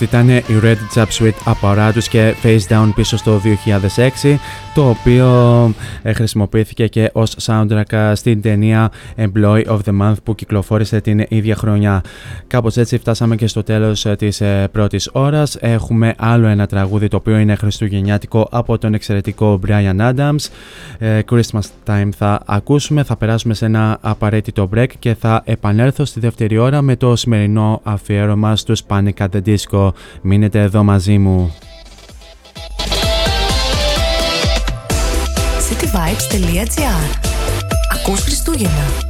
[0.02, 3.40] Αυτή ήταν η Red Jab Suite από Radius και Face Down πίσω στο
[4.24, 4.38] 2006
[4.74, 5.28] το οποίο
[6.02, 11.24] ε, χρησιμοποιήθηκε και ως soundtrack ε, στην ταινία Employee of the Month που κυκλοφόρησε την
[11.28, 12.02] ίδια χρονιά.
[12.46, 14.42] Κάπως έτσι φτάσαμε και στο τέλος ε, της
[14.72, 15.56] πρώτης ώρας.
[15.60, 20.48] Έχουμε άλλο ένα τραγούδι το οποίο είναι χριστουγεννιάτικο από τον εξαιρετικό Brian Adams.
[21.00, 26.58] Christmas Time θα ακούσουμε, θα περάσουμε σε ένα απαραίτητο break και θα επανέλθω στη δεύτερη
[26.58, 29.88] ώρα με το σημερινό αφιέρωμα στους Panic at the Disco.
[30.22, 31.54] Μείνετε εδώ μαζί μου.
[35.70, 37.02] cityvibes.gr
[37.92, 39.09] Ακούς Χριστούγεννα.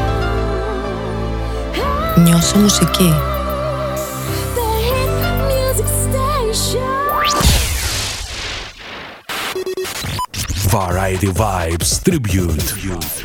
[2.20, 3.14] Νιώσε μουσική.
[10.72, 13.19] Variety Vibes Tribute.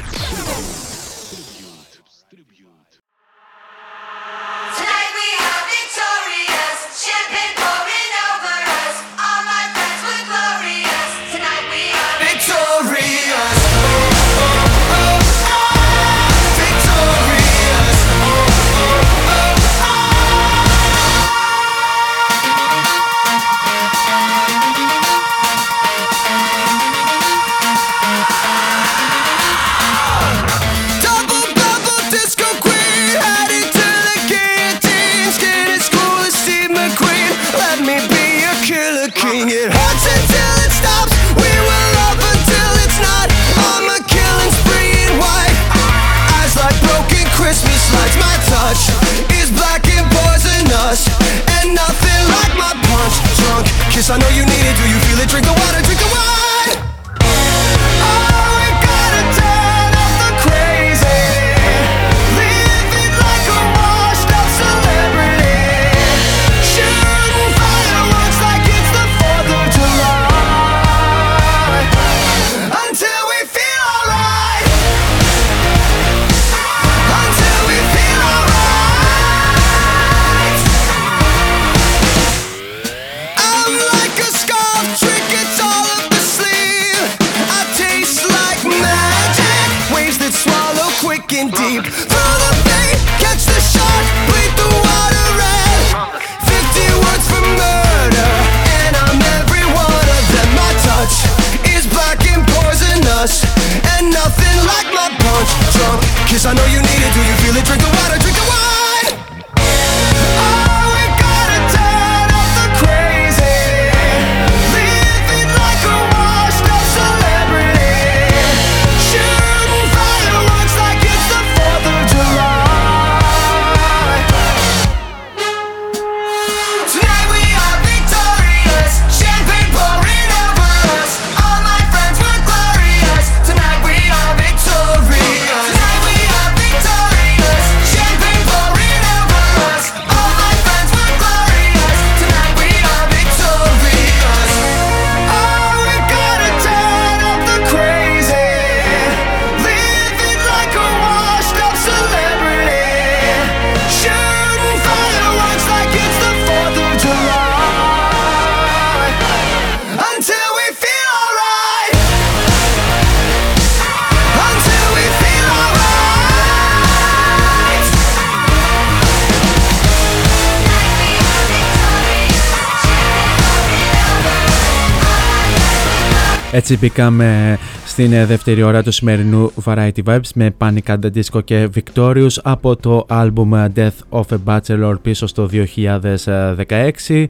[176.68, 181.44] Έτσι μπήκαμε στην ε, δεύτερη ώρα του σημερινού Variety Vibes με Panic at the Disco
[181.44, 187.26] και Victorious από το album Death of a Bachelor πίσω στο 2016.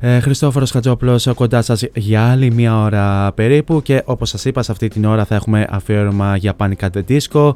[0.00, 4.72] Ε, Χριστόφορος Χατζόπλος κοντάς σας για άλλη μία ώρα περίπου και όπως σας είπα σε
[4.72, 7.54] αυτή την ώρα θα έχουμε αφιέρωμα για Panic at the Disco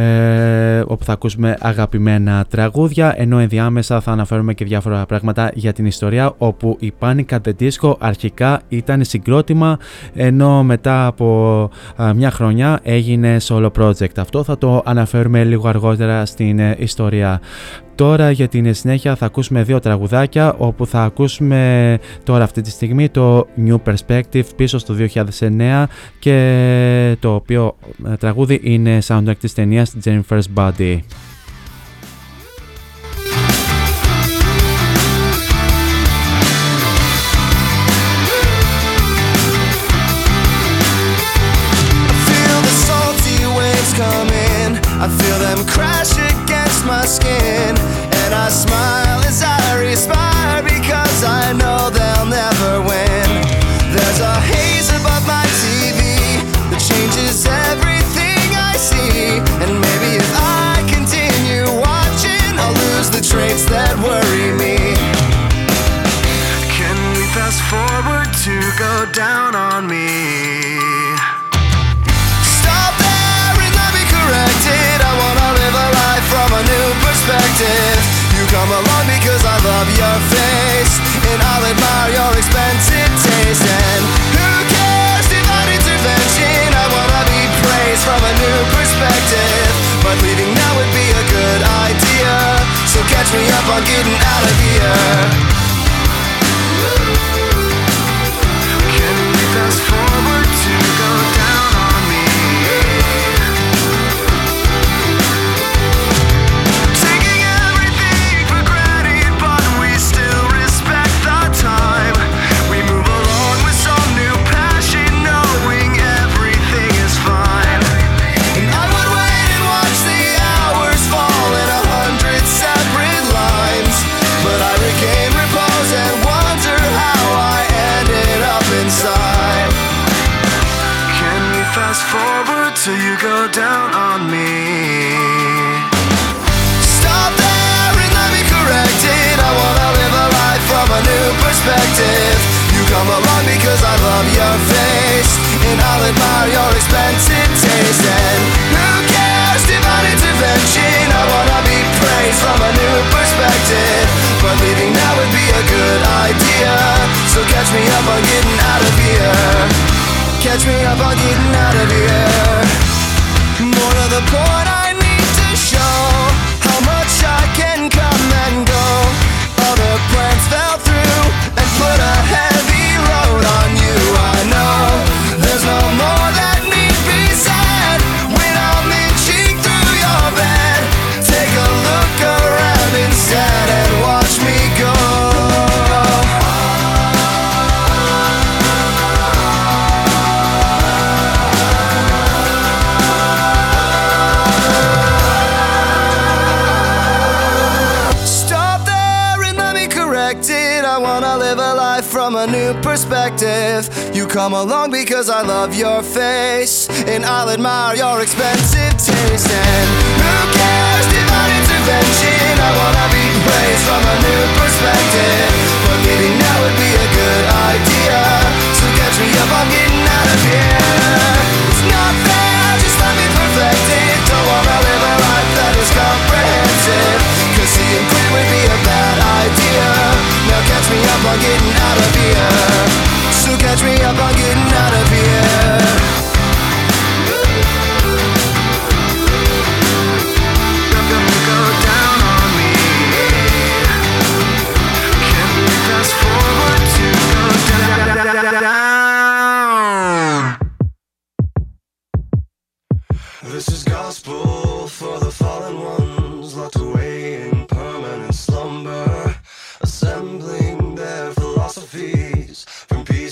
[0.00, 5.86] ε, όπου θα ακούσουμε αγαπημένα τραγούδια ενώ ενδιάμεσα θα αναφέρουμε και διάφορα πράγματα για την
[5.86, 9.78] ιστορία όπου η Panic at the Disco αρχικά ήταν συγκρότημα
[10.14, 11.70] ενώ μετά από
[12.02, 14.16] α, μια χρονιά έγινε solo project.
[14.16, 17.40] Αυτό θα το αναφέρουμε λίγο αργότερα στην ε, ιστορία.
[17.94, 23.08] Τώρα για την συνέχεια θα ακούσουμε δύο τραγουδάκια όπου θα ακούσουμε τώρα αυτή τη στιγμή
[23.08, 24.94] το New Perspective πίσω στο
[25.48, 25.84] 2009
[26.18, 27.76] και το οποίο
[28.06, 30.98] ε, τραγούδι είναι soundtrack της ταινίας Jennifer's Body.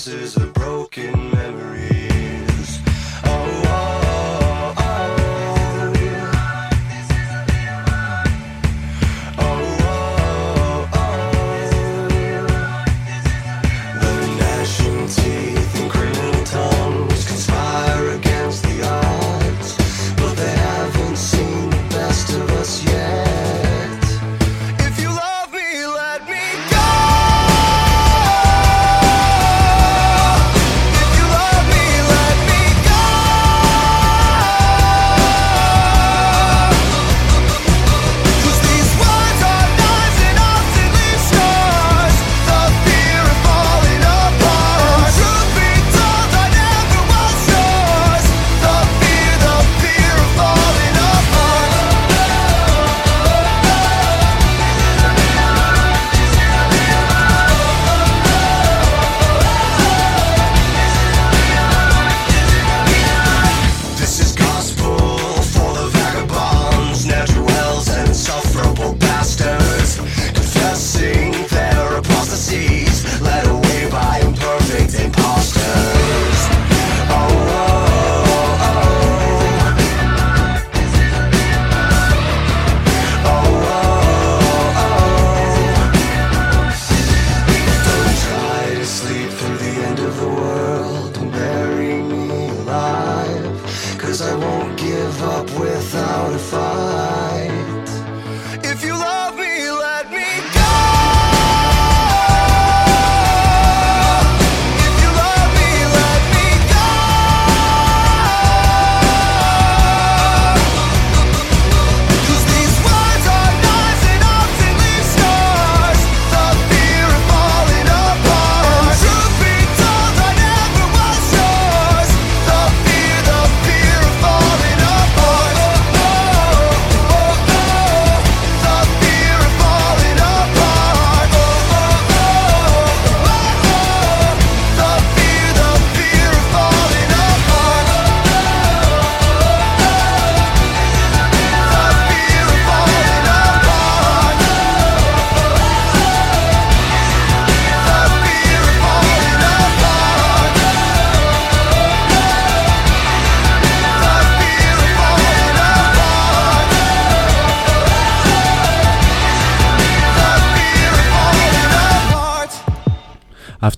[0.05, 0.52] This is a.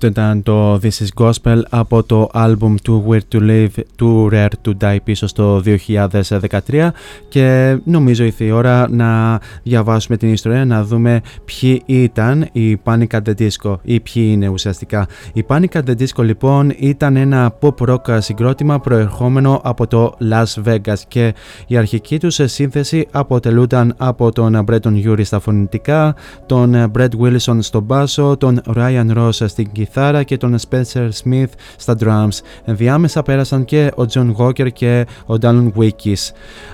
[0.05, 4.47] Αυτό ήταν το This is Gospel από το album του Where to Live του Rare
[4.65, 6.89] to Die πίσω στο 2013
[7.27, 13.07] και νομίζω ήρθε η ώρα να διαβάσουμε την ιστορία, να δούμε ποιοι ήταν οι Panic
[13.07, 15.07] at the Disco ή ποιοι είναι ουσιαστικά.
[15.33, 20.63] Οι Panic at the Disco λοιπόν ήταν ένα pop rock συγκρότημα προερχόμενο από το Las
[20.65, 21.33] Vegas και
[21.67, 26.15] η αρχική τους σύνθεση αποτελούνταν από τον Bretton Urie στα φωνητικά,
[26.45, 31.95] τον Brett Wilson στο μπάσο, τον Ryan Ross στην κιθάρα και τον Spencer Smith στα
[31.99, 32.39] drums.
[32.65, 36.31] Ενδιάμεσα πέρασαν και ο John Walker και ο Dallon Wikis.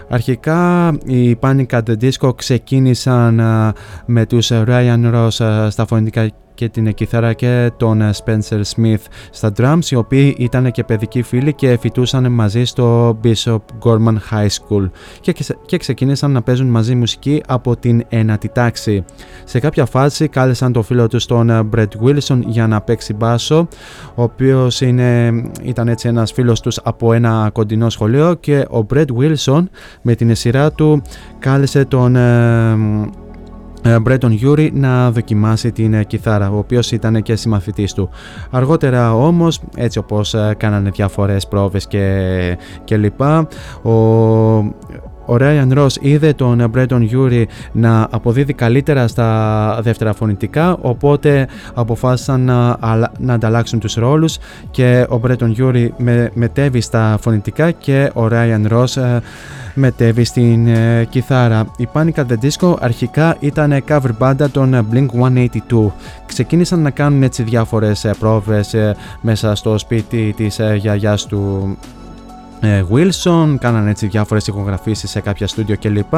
[0.09, 3.73] Αρχικά οι Panic at the Disco ξεκίνησαν α,
[4.05, 6.29] με τους Ryan Ross α, στα φωνητικά
[6.61, 9.01] και την κιθάρα και τον Spencer Smith
[9.31, 14.47] στα drums οι οποίοι ήταν και παιδικοί φίλοι και φοιτούσαν μαζί στο Bishop Gorman High
[14.47, 14.89] School
[15.21, 15.33] και,
[15.65, 19.03] και ξεκίνησαν να παίζουν μαζί μουσική από την ένατη τάξη.
[19.43, 23.67] Σε κάποια φάση κάλεσαν το φίλο τους τον Brett Wilson για να παίξει μπάσο
[24.15, 25.31] ο οποίος είναι,
[25.61, 29.63] ήταν έτσι ένας φίλος τους από ένα κοντινό σχολείο και ο Brett Wilson
[30.01, 31.01] με την σειρά του
[31.39, 32.77] κάλεσε τον ε,
[34.01, 38.09] Brendon Urie να δοκιμάσει την ε, κιθάρα, ο οποίος ήταν και συμμαθητής του.
[38.49, 43.47] Αργότερα όμως, έτσι όπως ε, κάνανε διάφορες πρόβες και, και λοιπά,
[43.83, 43.91] ο,
[45.25, 52.41] ο Ryan Ross είδε τον Brendon Urie να αποδίδει καλύτερα στα δεύτερα φωνητικά, οπότε αποφάσισαν
[52.41, 54.37] να, αλα- να ανταλλάξουν τους ρόλους
[54.71, 59.19] και ο Brendon Urie με, μετέβη στα φωνητικά και ο Ryan Ross ε,
[59.73, 61.65] μετέβη στην ε, κιθάρα.
[61.77, 65.91] Η Panic at the Disco αρχικά ήταν cover μπάντα των Blink-182.
[66.25, 71.77] Ξεκίνησαν να κάνουν έτσι διάφορες ε, πρόβες ε, μέσα στο σπίτι της ε, γιαγιάς του
[71.81, 72.00] ε,
[72.63, 76.13] Wilson, κάνανε έτσι διάφορες ηχογραφήσεις σε κάποια στούντιο κλπ.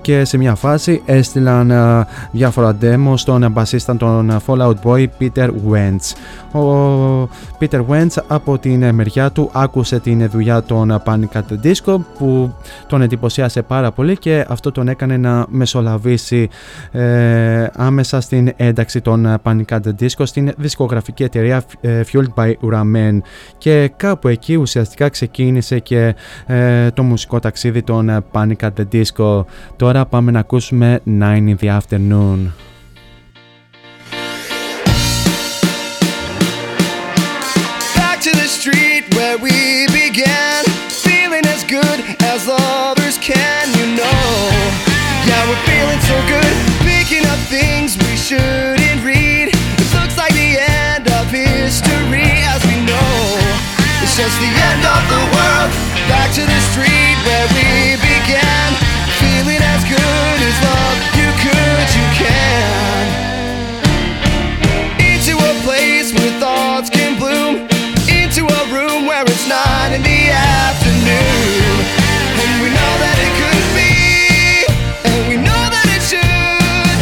[0.00, 6.12] Και σε μια φάση έστειλαν ε, διάφορα demo στον μπασίστα των Fallout Boy Peter Wentz.
[6.60, 7.28] Ο
[7.60, 11.96] Peter Wentz από την ε, μεριά του άκουσε την δουλειά των Panic at the Disco
[12.18, 12.54] που
[12.86, 16.48] τον εντυπωσίασε πάρα πολύ και αυτό τον έκανε να μεσολαβήσει
[16.90, 22.52] ε, άμεσα στην ένταξη των Panic at the Disco στην δισκογραφική εταιρεία ε, Fueled by
[22.72, 23.18] Ramen
[23.58, 26.14] και κάπου εκεί ουσιαστικά ξεκίνησε και
[26.46, 29.44] ε, το μουσικό ταξίδι των ε, Panic at the Disco.
[29.76, 32.52] Τώρα πάμε να ακούσουμε 9 in the Afternoon.
[37.96, 40.60] Back to the street where we began,
[41.06, 41.98] feeling as good
[42.32, 44.24] as lovers can, you know.
[45.28, 46.54] Yeah, we're feeling so good,
[46.90, 49.46] picking up things we shouldn't read.
[49.82, 50.52] It looks like the
[50.86, 53.10] end of history as we know.
[54.02, 55.35] It's just the end of the world.
[56.08, 58.68] Back to the street where we began,
[59.18, 63.04] feeling as good as love you could, you can.
[65.02, 67.66] Into a place where thoughts can bloom.
[68.06, 71.74] Into a room where it's not in the afternoon.
[72.38, 73.92] And we know that it could be
[75.08, 76.98] and we know that it should.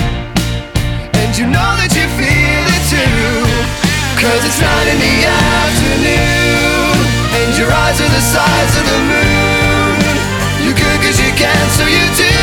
[1.20, 3.44] And you know that you feel it too.
[4.20, 5.13] Cause it's not in the
[8.14, 9.98] the size of the moon
[10.62, 12.34] you good cause you can so you do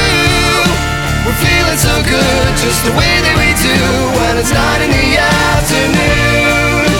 [1.23, 3.77] we're feeling so good just the way that we do
[4.19, 6.91] when it's nine in the afternoon.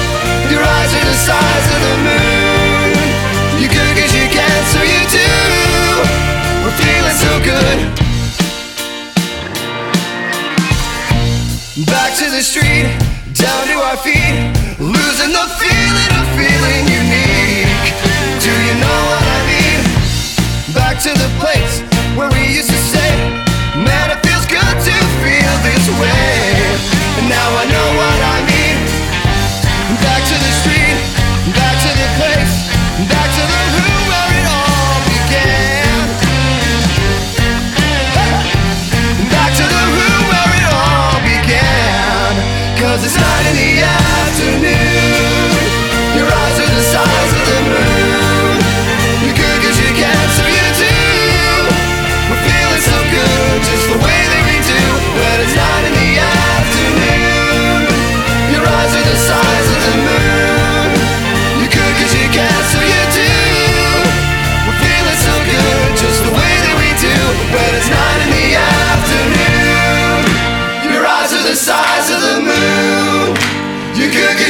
[0.48, 2.95] Your eyes are the size of the moon.
[3.60, 5.31] You good cause you can, so you do.
[6.64, 7.77] We're feeling so good.
[11.89, 12.88] Back to the street,
[13.35, 14.38] down to our feet,
[14.80, 17.50] losing the feeling of feeling you know
[21.01, 21.81] to the place
[22.15, 23.09] where we used to say,
[23.73, 24.95] Man, it feels good to
[25.25, 26.53] feel this way.
[27.17, 28.10] And now I know why.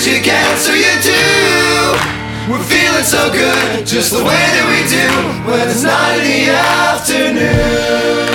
[0.01, 2.51] as you can, so you do.
[2.51, 6.49] We're feeling so good, just the way that we do when it's not in the
[6.49, 8.30] afternoon.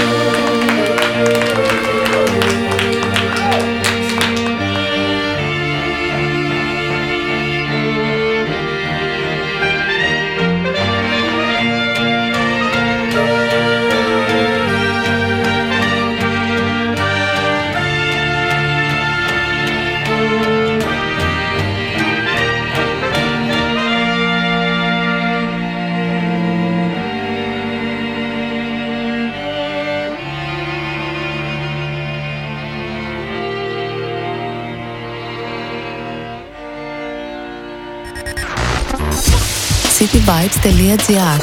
[40.26, 41.40] radiovibes.gr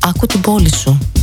[0.00, 1.13] Άκου την πόλη σου.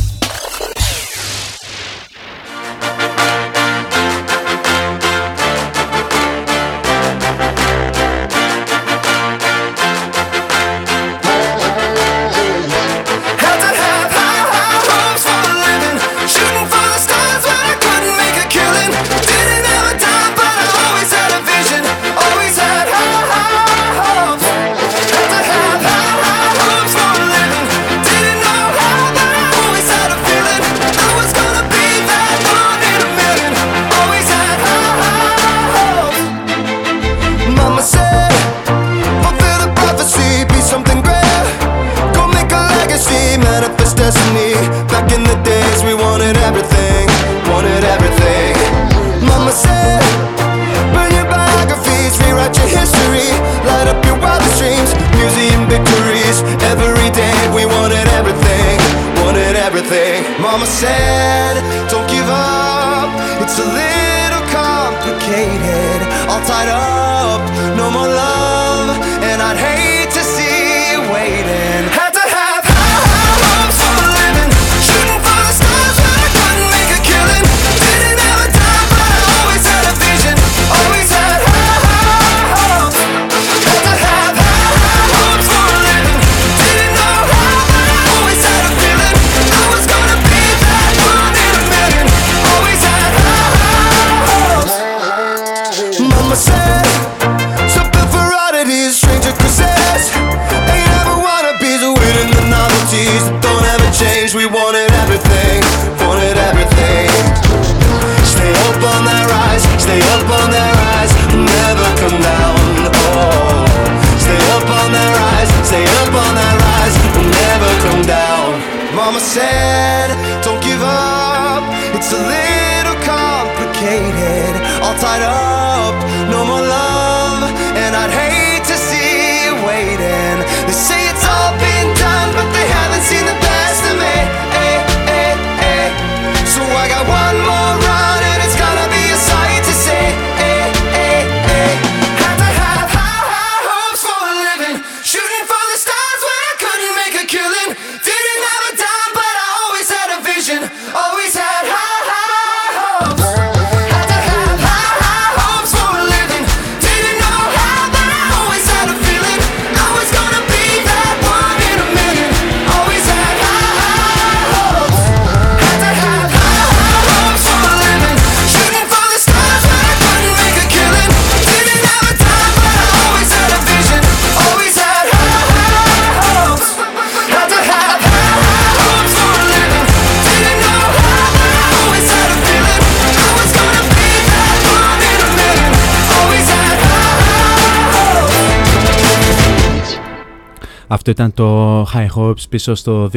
[190.92, 193.10] Αυτό ήταν το High Hopes πίσω στο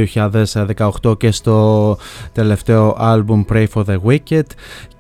[1.03, 1.97] 2018 και στο
[2.31, 4.43] τελευταίο album Pray for the Wicked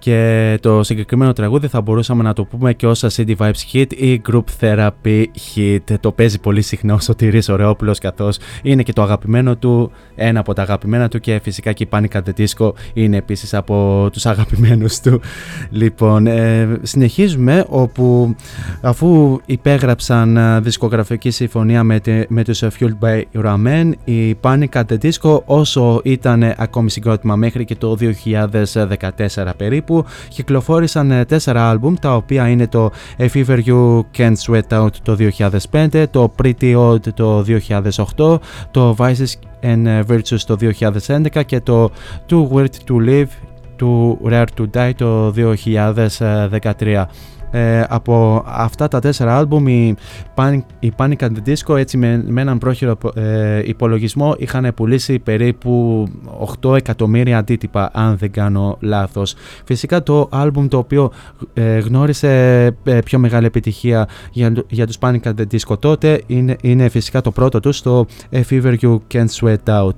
[0.05, 4.21] και το συγκεκριμένο τραγούδι θα μπορούσαμε να το πούμε και ως City Vibes Hit ή
[4.29, 5.23] Group Therapy
[5.55, 5.95] Hit.
[5.99, 10.53] Το παίζει πολύ συχνά ο Σωτηρής Ωρεόπουλος καθώς είναι και το αγαπημένο του, ένα από
[10.53, 14.25] τα αγαπημένα του και φυσικά και η Panic at the Disco είναι επίσης από τους
[14.25, 15.21] αγαπημένους του.
[15.69, 18.35] Λοιπόν, ε, συνεχίζουμε όπου
[18.81, 24.97] αφού υπέγραψαν ε, δισκογραφική συμφωνία με, με τους Fueled by Ramen η Panic at the
[25.01, 29.94] Disco όσο ήταν ακόμη συγκρότημα μέχρι και το 2014 περίπου
[30.29, 35.17] κυκλοφόρησαν ε, τέσσερα άλμπουμ τα οποία είναι το A Fever You Can't Sweat Out το
[35.71, 37.45] 2005, το Pretty Odd το
[38.17, 38.39] 2008,
[38.71, 41.91] το Vices and Virtues το 2011 και το
[42.29, 43.31] Too Weird to Live
[43.79, 47.05] to Rare to Die το 2013.
[47.57, 49.95] Ε, από αυτά τα τέσσερα άλμπουμ η
[50.35, 55.19] Panic, η Panic at the Disco έτσι με, με έναν πρόχειρο ε, υπολογισμό είχαν πουλήσει
[55.19, 56.05] περίπου
[56.61, 59.35] 8 εκατομμύρια αντίτυπα αν δεν κάνω λάθος.
[59.65, 61.11] Φυσικά το άλμπουμ το οποίο
[61.53, 66.55] ε, γνώρισε ε, πιο μεγάλη επιτυχία για, για τους Panic at the Disco τότε είναι,
[66.61, 69.95] είναι φυσικά το πρώτο τους το A Fever You Can't Sweat Out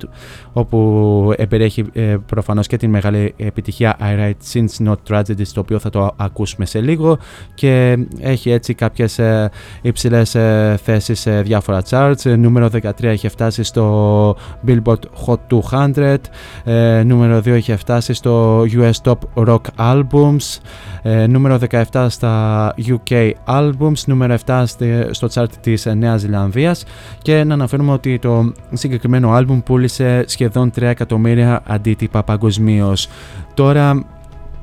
[0.53, 5.79] όπου περιέχει ε, προφανώς και την μεγάλη επιτυχία I Write Since Not Tragedies το οποίο
[5.79, 7.17] θα το ακούσουμε σε λίγο
[7.53, 9.49] και έχει έτσι κάποιες ε,
[9.81, 12.25] υψηλές ε, θέσεις σε διάφορα charts.
[12.25, 14.35] Ε, νούμερο 13 έχει φτάσει στο
[14.67, 15.59] Billboard Hot
[15.93, 16.15] 200,
[16.63, 20.57] ε, νούμερο 2 έχει φτάσει στο US Top Rock Albums,
[21.01, 21.59] ε, νούμερο
[21.91, 24.63] 17 στα UK Albums, νούμερο 7
[25.11, 26.83] στο chart της Νέας Ζηλανδίας
[27.21, 33.07] και να αναφέρουμε ότι το συγκεκριμένο album πούλησε σχεδόν 3 εκατομμύρια αντίτυπα παγκοσμίως.
[33.53, 34.05] Τώρα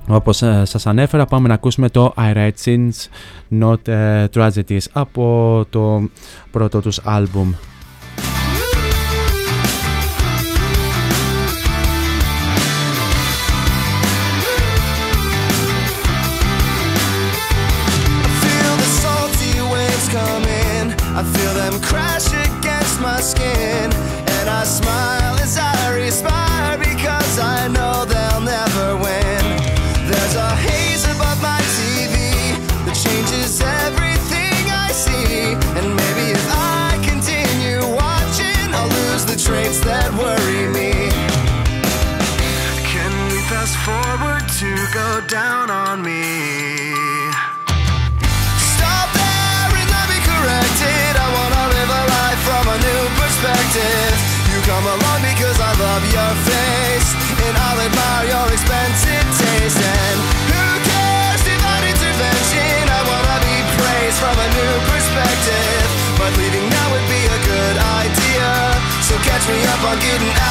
[0.08, 2.90] όπως ε, σας ανέφερα πάμε να ακούσουμε το I Write Sins
[3.60, 6.08] Not uh, Tragedies από το
[6.50, 7.52] πρώτο τους άλμπουμ.
[70.00, 70.43] Getting out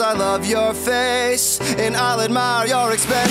[0.00, 3.29] because I love your face, and I'll admire your expensive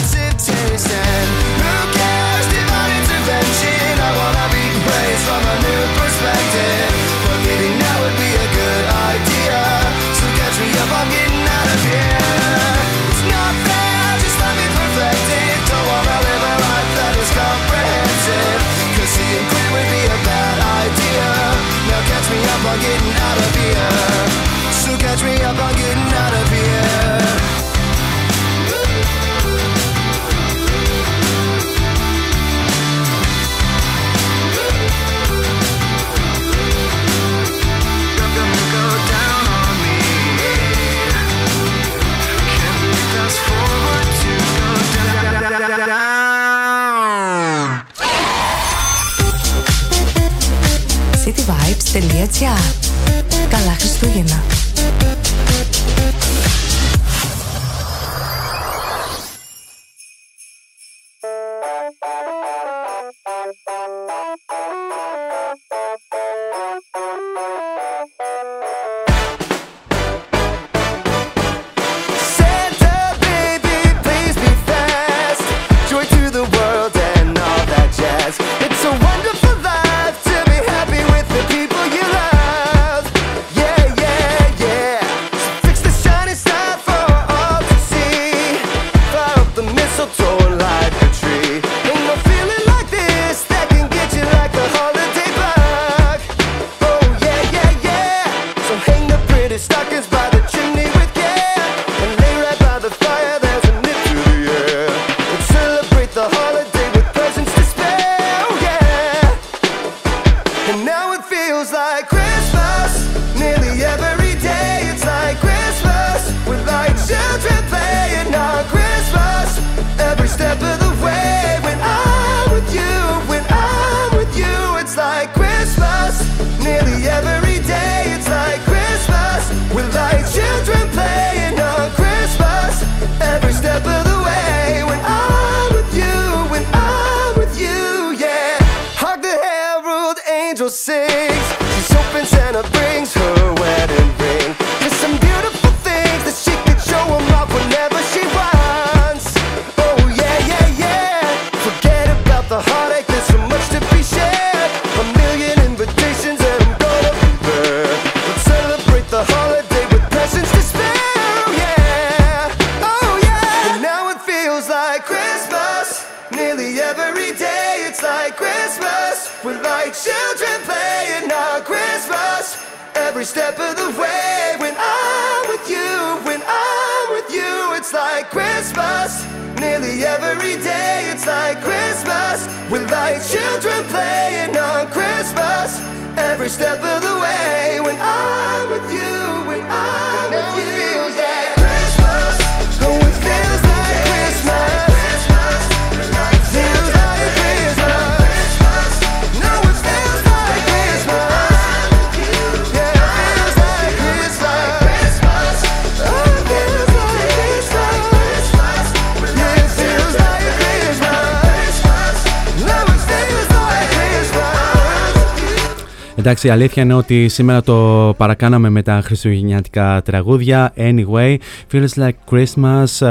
[216.30, 220.73] Εντάξει, η αλήθεια είναι ότι σήμερα το παρακάναμε με τα χριστουγεννιάτικα τραγούδια.
[220.77, 221.38] Anyway,
[221.72, 223.08] Feels Like Christmas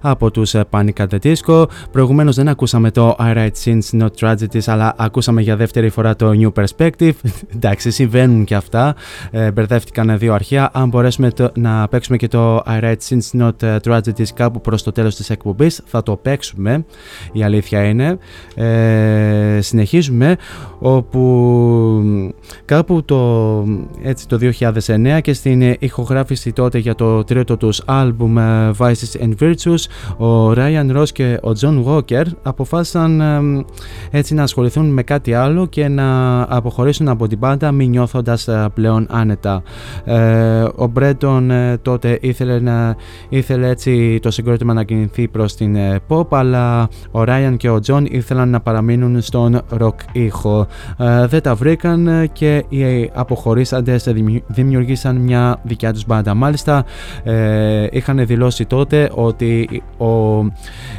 [0.00, 1.64] από τους ε, Panic at the Disco.
[1.90, 6.30] Προηγουμένως δεν ακούσαμε το I Write Sins Not Tragedies αλλά ακούσαμε για δεύτερη φορά το
[6.34, 7.12] New Perspective.
[7.54, 8.94] Εντάξει, συμβαίνουν και αυτά.
[9.30, 10.70] Ε, μπερδεύτηκαν δύο αρχεία.
[10.72, 15.16] Αν μπορέσουμε να παίξουμε και το I Write Sins Not Tragedies κάπου προς το τέλος
[15.16, 15.82] της εκπομπής.
[15.84, 16.84] θα το παίξουμε.
[17.32, 18.18] Η αλήθεια είναι.
[18.54, 20.36] Ε, συνεχίζουμε
[20.78, 22.22] όπου
[22.64, 23.64] κάπου το,
[24.02, 24.38] έτσι, το
[24.86, 29.84] 2009 και στην ηχογράφηση τότε για το το τους άλμπουμ ε, Vices and Virtues,
[30.26, 33.64] ο Ryan Ross και ο John Walker αποφάσισαν ε,
[34.10, 38.66] έτσι να ασχοληθούν με κάτι άλλο και να αποχωρήσουν από την πάντα μη νιώθοντας ε,
[38.74, 39.62] πλέον άνετα.
[40.74, 41.52] Ο Μπρέτον
[41.82, 42.96] τότε ήθελε, να,
[43.28, 45.76] ήθελε έτσι το συγκρότημα να κινηθεί προς την
[46.08, 50.66] pop αλλά ο Ryan και ο John ήθελαν να παραμείνουν στον rock ήχο.
[51.28, 54.08] Δεν τα βρήκαν και οι αποχωρήσαντες
[54.46, 56.34] δημιουργήσαν μια δικιά τους μπάντα.
[56.34, 56.84] Μάλιστα
[57.28, 60.44] ε, είχαν δηλώσει τότε ότι ο,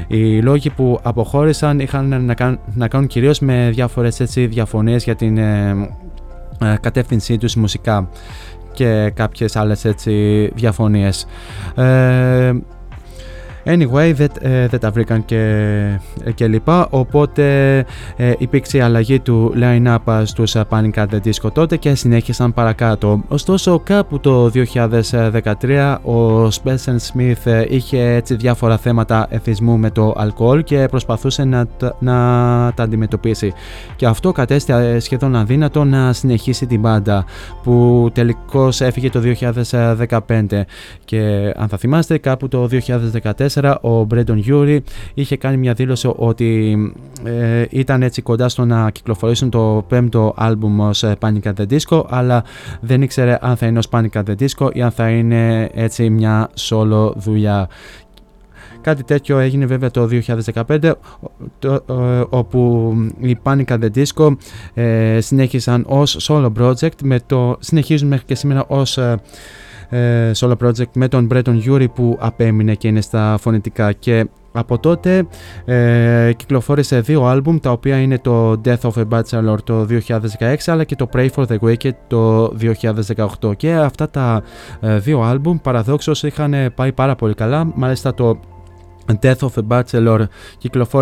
[0.08, 5.16] οι λόγοι που αποχώρησαν είχαν να, κάνουν, να κάνουν κυρίως με διάφορες έτσι, διαφωνίες για
[5.16, 5.70] την ε,
[6.62, 8.10] ε, κατεύθυνσή τους μουσικά
[8.74, 10.12] και κάποιες άλλες έτσι,
[10.56, 11.26] διαφωνίες.
[11.76, 12.54] Ε,
[13.66, 15.38] Anyway, δεν, ε, δεν τα βρήκαν και,
[16.24, 17.78] ε, και λοιπά, οπότε
[18.16, 23.24] ε, υπήρξε η αλλαγή του line-up στους Panic at the Disco τότε και συνέχισαν παρακάτω.
[23.28, 30.64] Ωστόσο, κάπου το 2013 ο Spencer Smith είχε έτσι διάφορα θέματα εθισμού με το αλκοόλ
[30.64, 31.66] και προσπαθούσε να,
[32.00, 32.14] να
[32.76, 33.54] τα αντιμετωπίσει.
[33.96, 37.26] Και αυτό κατέστη σχεδόν αδύνατο να συνεχίσει την μπάντα
[37.64, 39.22] που τελικώς έφυγε το
[40.20, 40.62] 2015
[41.06, 42.68] και αν θα θυμάστε κάπου το
[43.24, 43.49] 2014
[43.82, 44.84] ο Brendon Urie
[45.14, 46.78] είχε κάνει μια δήλωση ότι
[47.24, 51.78] ε, ήταν έτσι κοντά στο να κυκλοφορήσουν το πέμπτο άλμπουμ ως ε, Panic at the
[51.78, 52.44] Disco αλλά
[52.82, 56.10] δεν ήξερε αν θα είναι ως Panic at the Disco ή αν θα είναι έτσι
[56.10, 57.70] μια solo δουλειά.
[58.82, 60.10] Κάτι τέτοιο έγινε βέβαια το
[60.54, 60.92] 2015
[62.30, 64.36] όπου οι Panic at the Disco
[64.74, 69.20] ε, συνέχισαν ως solo project με το, συνεχίζουν μέχρι και σήμερα ως ε,
[70.34, 73.92] solo project με τον Breton Yuri που απέμεινε και είναι στα φωνητικά.
[73.92, 75.28] Και από τότε
[75.66, 79.88] ε, κυκλοφόρησε δύο άλμπουμ τα οποία είναι το Death of a Bachelor το
[80.40, 82.46] 2016 αλλά και το Pray for the Wicked το
[83.42, 84.44] 2018 και αυτά τα
[84.80, 87.72] ε, δύο άλμπουμ παραδόξως είχαν πάει πάρα πολύ καλά.
[87.76, 88.40] Μάλιστα το
[89.22, 90.26] Death of a Bachelor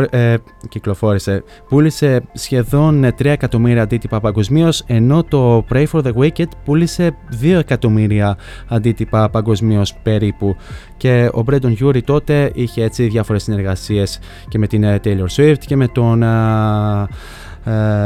[0.10, 0.36] ε,
[0.70, 1.44] κυκλοφόρησε.
[1.68, 8.38] Πούλησε σχεδόν 3 εκατομμύρια αντίτυπα παγκοσμίως, ενώ το Pray for the Wicked πούλησε 2 εκατομμύρια
[8.68, 10.56] αντίτυπα παγκοσμίως περίπου.
[10.98, 15.60] Και ο Brandon Urie τότε είχε έτσι διάφορες συνεργασίες και με την ε, Taylor Swift
[15.66, 17.06] και με τον uh,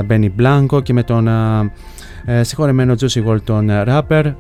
[0.07, 1.69] Benny Blanco και με τον uh,
[2.41, 4.33] συγχωρεμένο Juicy WRLD τον rapper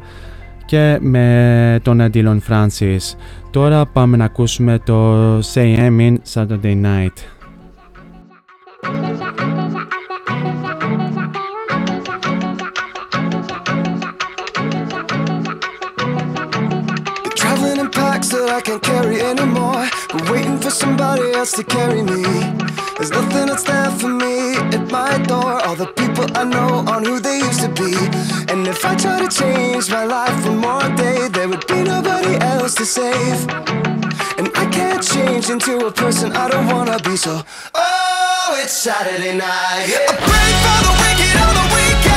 [0.71, 3.15] και με τον Dylan Francis.
[3.51, 7.17] Τώρα πάμε να ακούσουμε το Say Amen Saturday Night.
[18.33, 20.00] that I can't carry anymore.
[20.11, 22.23] But waiting for somebody else to carry me.
[22.97, 25.61] There's nothing that's there for me at my door.
[25.65, 27.95] All the people I know aren't who they used to be.
[28.51, 32.35] And if I try to change my life one more day, there would be nobody
[32.35, 33.39] else to save.
[34.37, 37.15] And I can't change into a person I don't wanna be.
[37.15, 37.41] So,
[37.73, 39.87] oh, it's Saturday night.
[40.11, 42.10] I pray for the wicked on the weekend.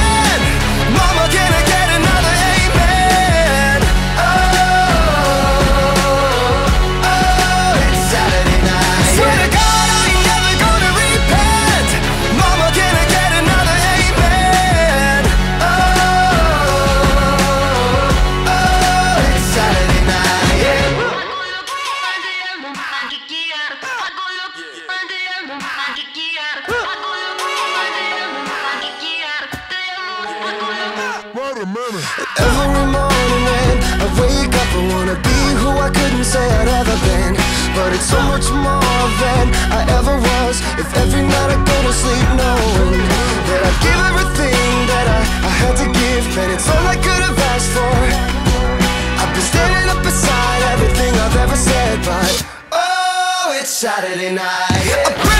[36.24, 37.36] I say I'd ever been.
[37.76, 40.56] But it's so much more than I ever was.
[40.80, 43.05] If every night I go to sleep knowing
[43.52, 47.22] that I give everything that I, I had to give, man, it's all I could
[47.28, 47.92] have asked for.
[49.20, 52.32] I've been standing up beside everything I've ever said, but
[52.72, 55.34] oh, it's Saturday night.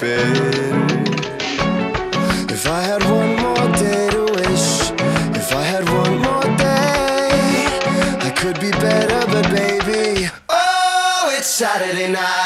[0.00, 1.08] Been.
[2.48, 4.90] If I had one more day to wish,
[5.36, 7.66] if I had one more day,
[8.26, 12.39] I could be better, but baby, oh, it's Saturday night.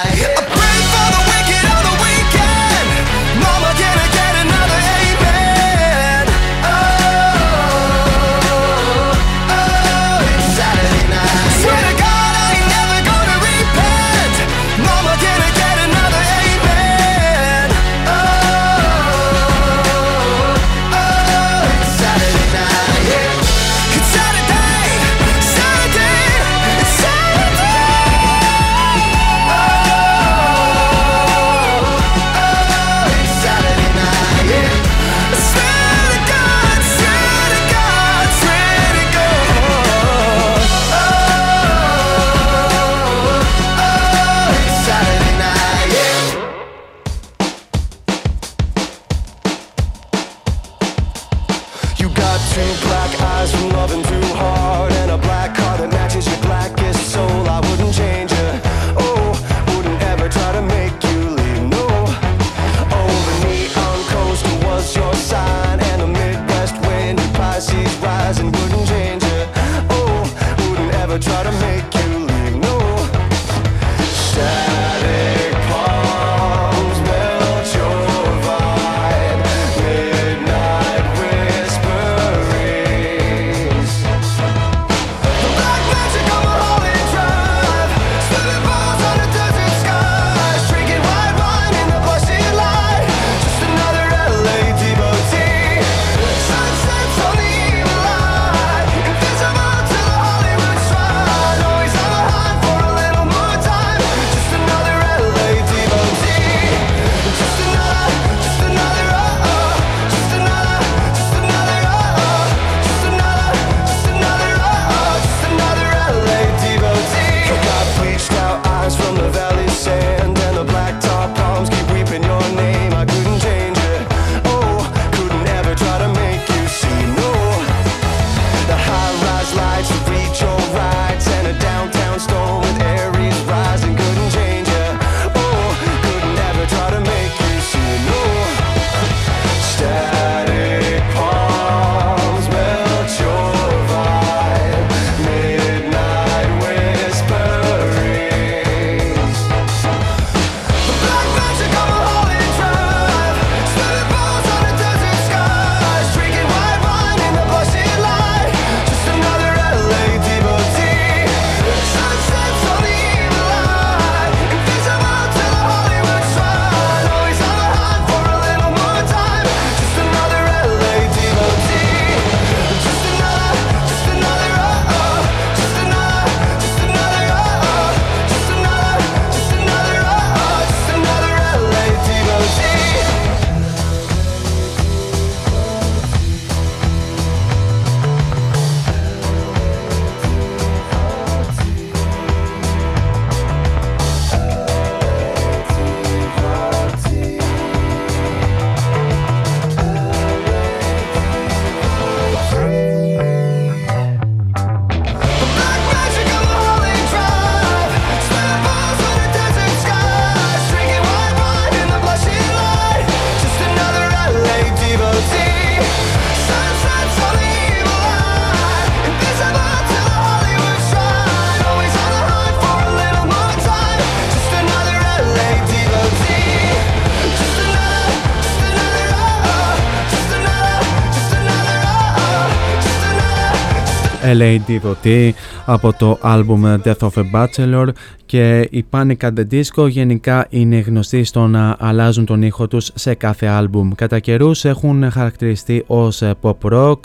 [234.24, 235.30] LAD Dottie
[235.64, 237.88] από το album Death of a Bachelor
[238.26, 242.90] και η Panic at the Disco γενικά είναι γνωστοί στο να αλλάζουν τον ήχο τους
[242.94, 243.90] σε κάθε άλμπουμ.
[243.94, 247.00] Κατά καιρούς έχουν χαρακτηριστεί ως pop rock,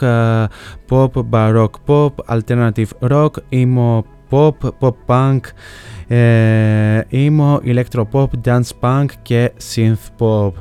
[0.89, 5.39] pop, baroque pop, alternative rock, emo pop, pop punk,
[6.07, 10.51] ε, emo, electro pop, dance punk και synth pop.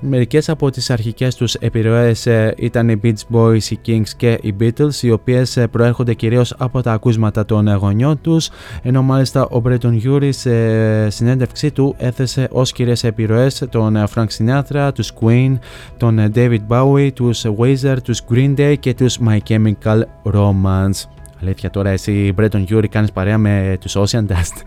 [0.00, 4.54] Μερικές από τις αρχικές τους επιρροές ε, ήταν οι Beach Boys, οι Kings και οι
[4.60, 8.50] Beatles οι οποίες ε, προέρχονται κυρίως από τα ακούσματα των γονιών τους
[8.82, 14.26] ενώ μάλιστα ο Bretton Urie σε συνέντευξή του έθεσε ως κυρίες επιρροές τον ε, Frank
[14.38, 15.58] Sinatra, τους Queen,
[15.96, 21.04] τον David Bowie, τους Weezer, τους Green Day και τους My Chemical Romance.
[21.42, 24.62] Αλήθεια τώρα εσύ Bretton Urie κάνεις παρέα με τους Ocean Dust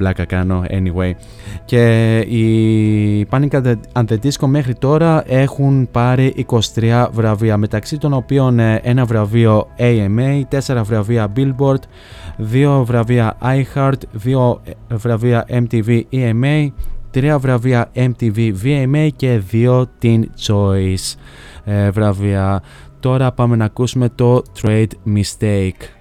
[0.00, 1.10] πλάκα κάνω anyway.
[1.64, 3.50] Και οι Panic
[3.92, 9.68] at the Disco μέχρι τώρα έχουν πάρει 23 βραβεία μεταξύ των οποίων ε, ένα βραβείο
[9.78, 10.42] AMA,
[10.74, 11.78] 4 βραβεία Billboard,
[12.52, 13.92] 2 βραβεία iHeart,
[14.24, 14.56] 2
[14.88, 16.68] ε, βραβεία MTV EMA,
[17.14, 21.14] 3 βραβεία MTV VMA και 2 Teen Choice
[21.64, 22.62] ε, βραβεία.
[23.00, 25.99] Τώρα πάμε να ακούσουμε το Trade Mistake.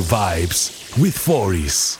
[0.00, 1.98] Vibes with Foris.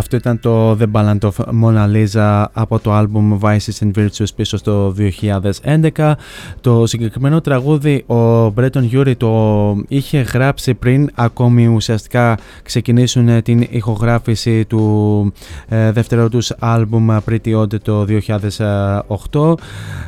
[0.00, 1.30] Αυτό ήταν το The Ballad of
[1.62, 4.94] Mona Lisa από το album Vices and Virtues πίσω στο
[5.94, 6.12] 2011.
[6.60, 14.64] Το συγκεκριμένο τραγούδι ο Breton Urie το είχε γράψει πριν ακόμη ουσιαστικά ξεκινήσουν την ηχογράφηση
[14.64, 15.32] του
[15.68, 18.06] ε, δεύτερου τους album Pretty Odd το
[19.30, 19.54] 2008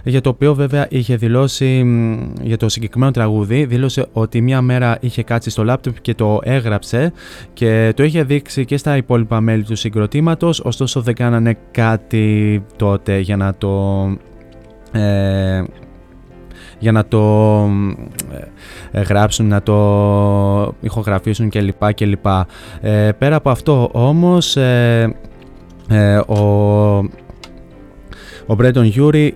[0.05, 4.97] για το οποίο βέβαια είχε δηλώσει μ, για το συγκεκριμένο τραγούδι δήλωσε ότι μια μέρα
[5.01, 7.12] είχε κάτσει στο λάπτοπ και το έγραψε
[7.52, 13.18] και το είχε δείξει και στα υπόλοιπα μέλη του συγκροτήματος ωστόσο δεν κάνανε κάτι τότε
[13.18, 14.04] για να το
[14.92, 15.64] ε,
[16.78, 17.20] για να το
[18.90, 21.94] ε, γράψουν, να το ηχογραφήσουν κλπ.
[21.94, 22.26] κλπ.
[22.80, 25.16] Ε, πέρα από αυτό όμως ε,
[25.88, 26.40] ε, ο
[28.52, 29.34] ο Brendon Urie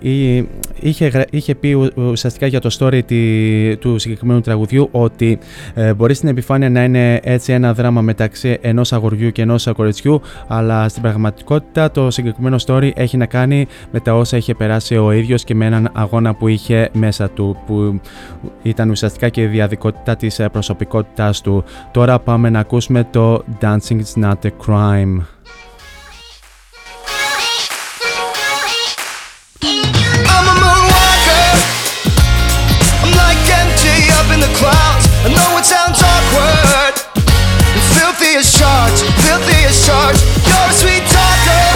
[0.81, 5.39] είχε, γρα- είχε πει ου- ουσιαστικά για το story τη- του συγκεκριμένου τραγουδιού ότι
[5.75, 10.21] ε, μπορεί στην επιφάνεια να είναι έτσι ένα δράμα μεταξύ ενός αγοριού και ενός κοριτσιού
[10.47, 15.13] αλλά στην πραγματικότητα το συγκεκριμένο story έχει να κάνει με τα όσα είχε περάσει ο
[15.13, 18.01] ίδιος και με έναν αγώνα που είχε μέσα του που
[18.63, 21.65] ήταν ουσιαστικά και η διαδικότητα της ε, προσωπικότητάς του.
[21.91, 25.21] Τώρα πάμε να ακούσουμε το Dancing is not a crime.
[35.67, 36.95] Sounds awkward.
[37.99, 40.23] Filthy as charged, filthy as charged.
[40.47, 41.67] You're a sweet talker.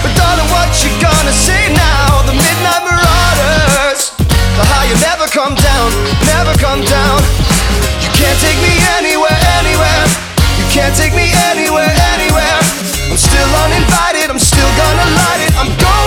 [0.00, 2.24] But darling, what you gonna say now?
[2.24, 4.16] The midnight marauders.
[4.56, 5.92] The how you never come down,
[6.24, 7.20] never come down.
[8.00, 10.04] You can't take me anywhere, anywhere.
[10.56, 12.58] You can't take me anywhere, anywhere.
[13.12, 15.52] I'm still uninvited, I'm still gonna light it.
[15.60, 15.97] I'm going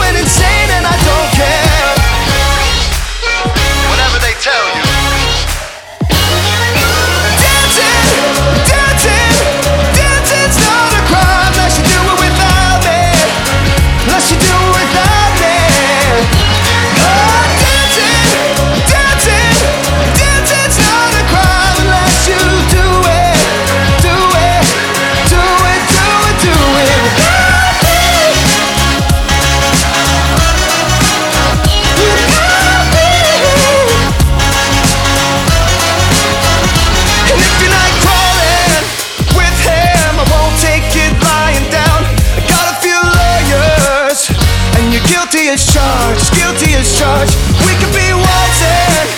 [47.02, 47.34] guilty.
[47.66, 49.10] We could be waltzing,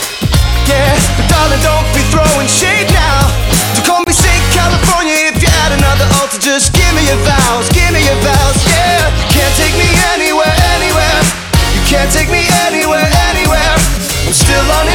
[0.71, 3.27] yeah, but darling, don't be throwing shade now.
[3.75, 4.43] So call me St.
[4.55, 6.39] California if you add another altar.
[6.39, 9.11] Just give me your vows, give me your vows, yeah.
[9.19, 11.19] You can't take me anywhere, anywhere.
[11.75, 13.75] You can't take me anywhere, anywhere.
[14.23, 14.93] I'm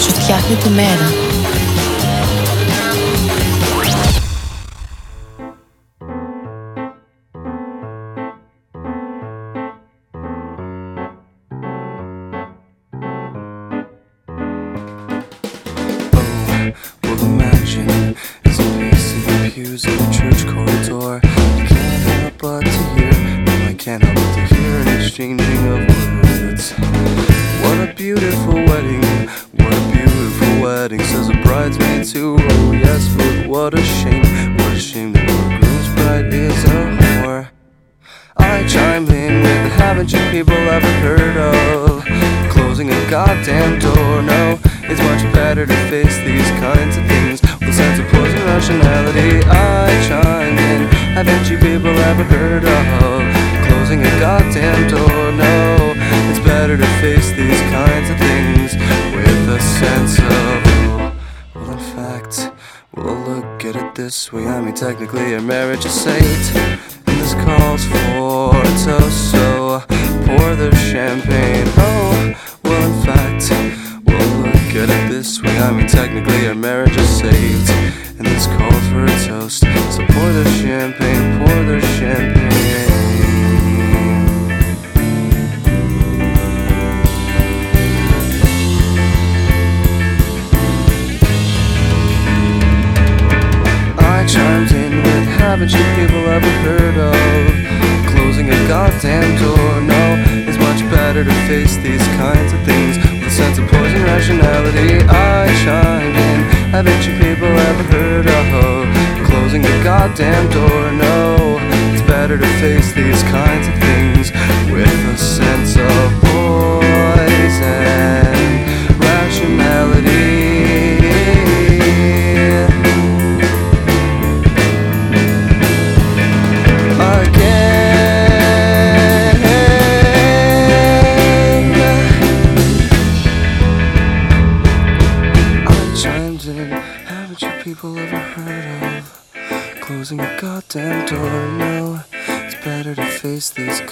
[0.00, 1.11] Σουτιάχνει τη μέρα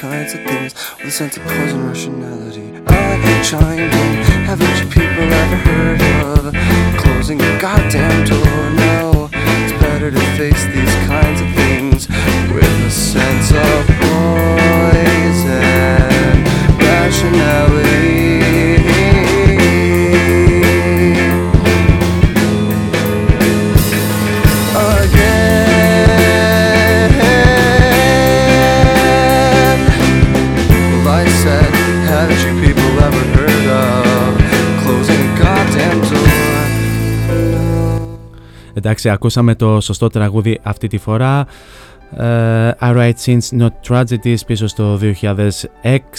[0.01, 2.73] kinds of things with a sense of cause rationality.
[2.87, 4.25] I chime in.
[4.49, 5.90] Haven't you people ever heard?
[38.91, 41.47] Εντάξει, ακούσαμε το σωστό τραγούδι αυτή τη φορά.
[42.19, 44.99] Uh, I Write Since Not Tragedies πίσω στο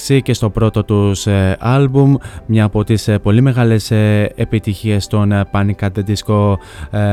[0.04, 2.16] 2006 και στο πρώτο τους uh,
[2.46, 3.92] μια από τις ε, πολύ μεγάλες
[4.36, 6.56] επιτυχίες των Panic at the Disco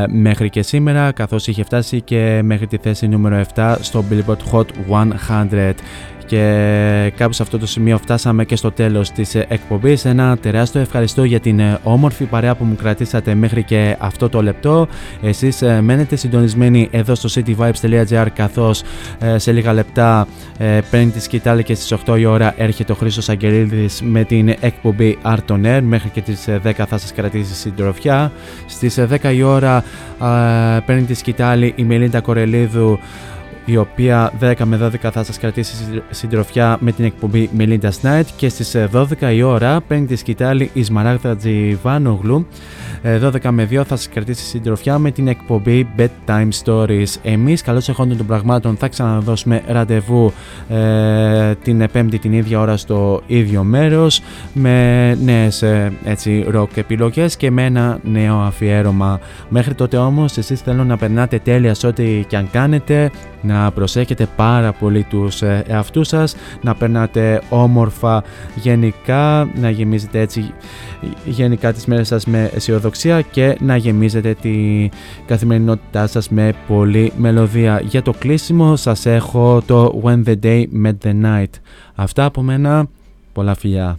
[0.08, 4.66] μέχρι και σήμερα καθώς είχε φτάσει και μέχρι τη θέση νούμερο 7 στο Billboard Hot
[5.28, 5.72] 100
[6.28, 10.04] και κάπου σε αυτό το σημείο φτάσαμε και στο τέλος της εκπομπής.
[10.04, 14.88] Ένα τεράστιο ευχαριστώ για την όμορφη παρέα που μου κρατήσατε μέχρι και αυτό το λεπτό.
[15.22, 18.82] Εσείς μένετε συντονισμένοι εδώ στο cityvibes.gr καθώς
[19.36, 20.26] σε λίγα λεπτά
[20.90, 25.18] παίρνει τη σκητάλη και στις 8 η ώρα έρχεται ο Χρήστος Αγγελίδης με την εκπομπή
[25.24, 25.80] Art on Air.
[25.82, 28.32] Μέχρι και τις 10 θα σας κρατήσει συντροφιά.
[28.66, 29.84] Στις 10 η ώρα
[30.86, 32.98] παίρνει τη σκητάλη η Μελίντα Κορελίδου
[33.68, 38.48] η οποία 10 με 12 θα σας κρατήσει συντροφιά με την εκπομπή Melinda's Night και
[38.48, 39.04] στις 12
[39.34, 42.46] η ώρα παίρνει τη σκητάλη η Σμαράγδα Τζιβάνογλου
[43.02, 47.14] 12 ε, με 2 θα σας κρατήσει συντροφιά με την εκπομπή Bedtime Stories.
[47.22, 50.32] Εμείς καλώς εχόντων των πραγμάτων θα ξαναδώσουμε ραντεβού
[50.68, 54.20] ε, την πέμπτη την ίδια ώρα στο ίδιο μέρος
[54.52, 59.20] με νέες ε, έτσι rock επιλογές και με ένα νέο αφιέρωμα.
[59.48, 63.10] Μέχρι τότε όμως εσείς θέλω να περνάτε τέλεια σε ό,τι και αν κάνετε,
[63.42, 68.22] να προσέχετε πάρα πολύ τους ε, εαυτούς σας, να περνάτε όμορφα
[68.54, 70.52] γενικά, να γεμίζετε έτσι
[71.24, 74.88] γενικά τις μέρες σας με αισιοδοξία και να γεμίζετε τη
[75.26, 77.80] καθημερινότητά σας με πολλή μελωδία.
[77.80, 81.50] Για το κλείσιμο σας έχω το When the Day Met the Night.
[81.94, 82.86] Αυτά από μένα,
[83.32, 83.98] πολλά φιλιά.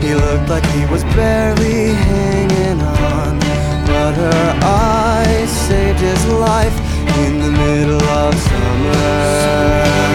[0.00, 3.38] He looked like he was barely hanging on,
[3.86, 6.76] but her eyes saved his life
[7.18, 10.07] in the middle of summer.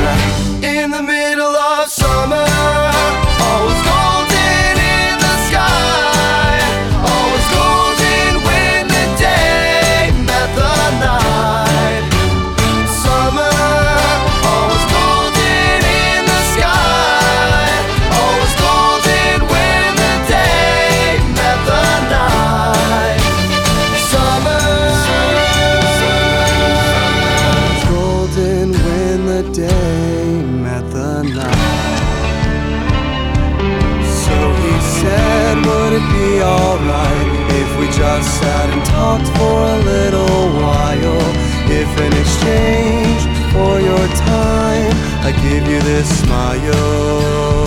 [45.25, 47.65] I give you this smile.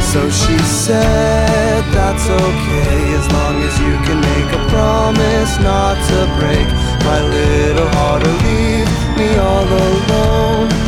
[0.00, 6.18] So she said, That's okay, as long as you can make a promise not to
[6.38, 6.68] break
[7.04, 10.79] my little heart or leave me all alone.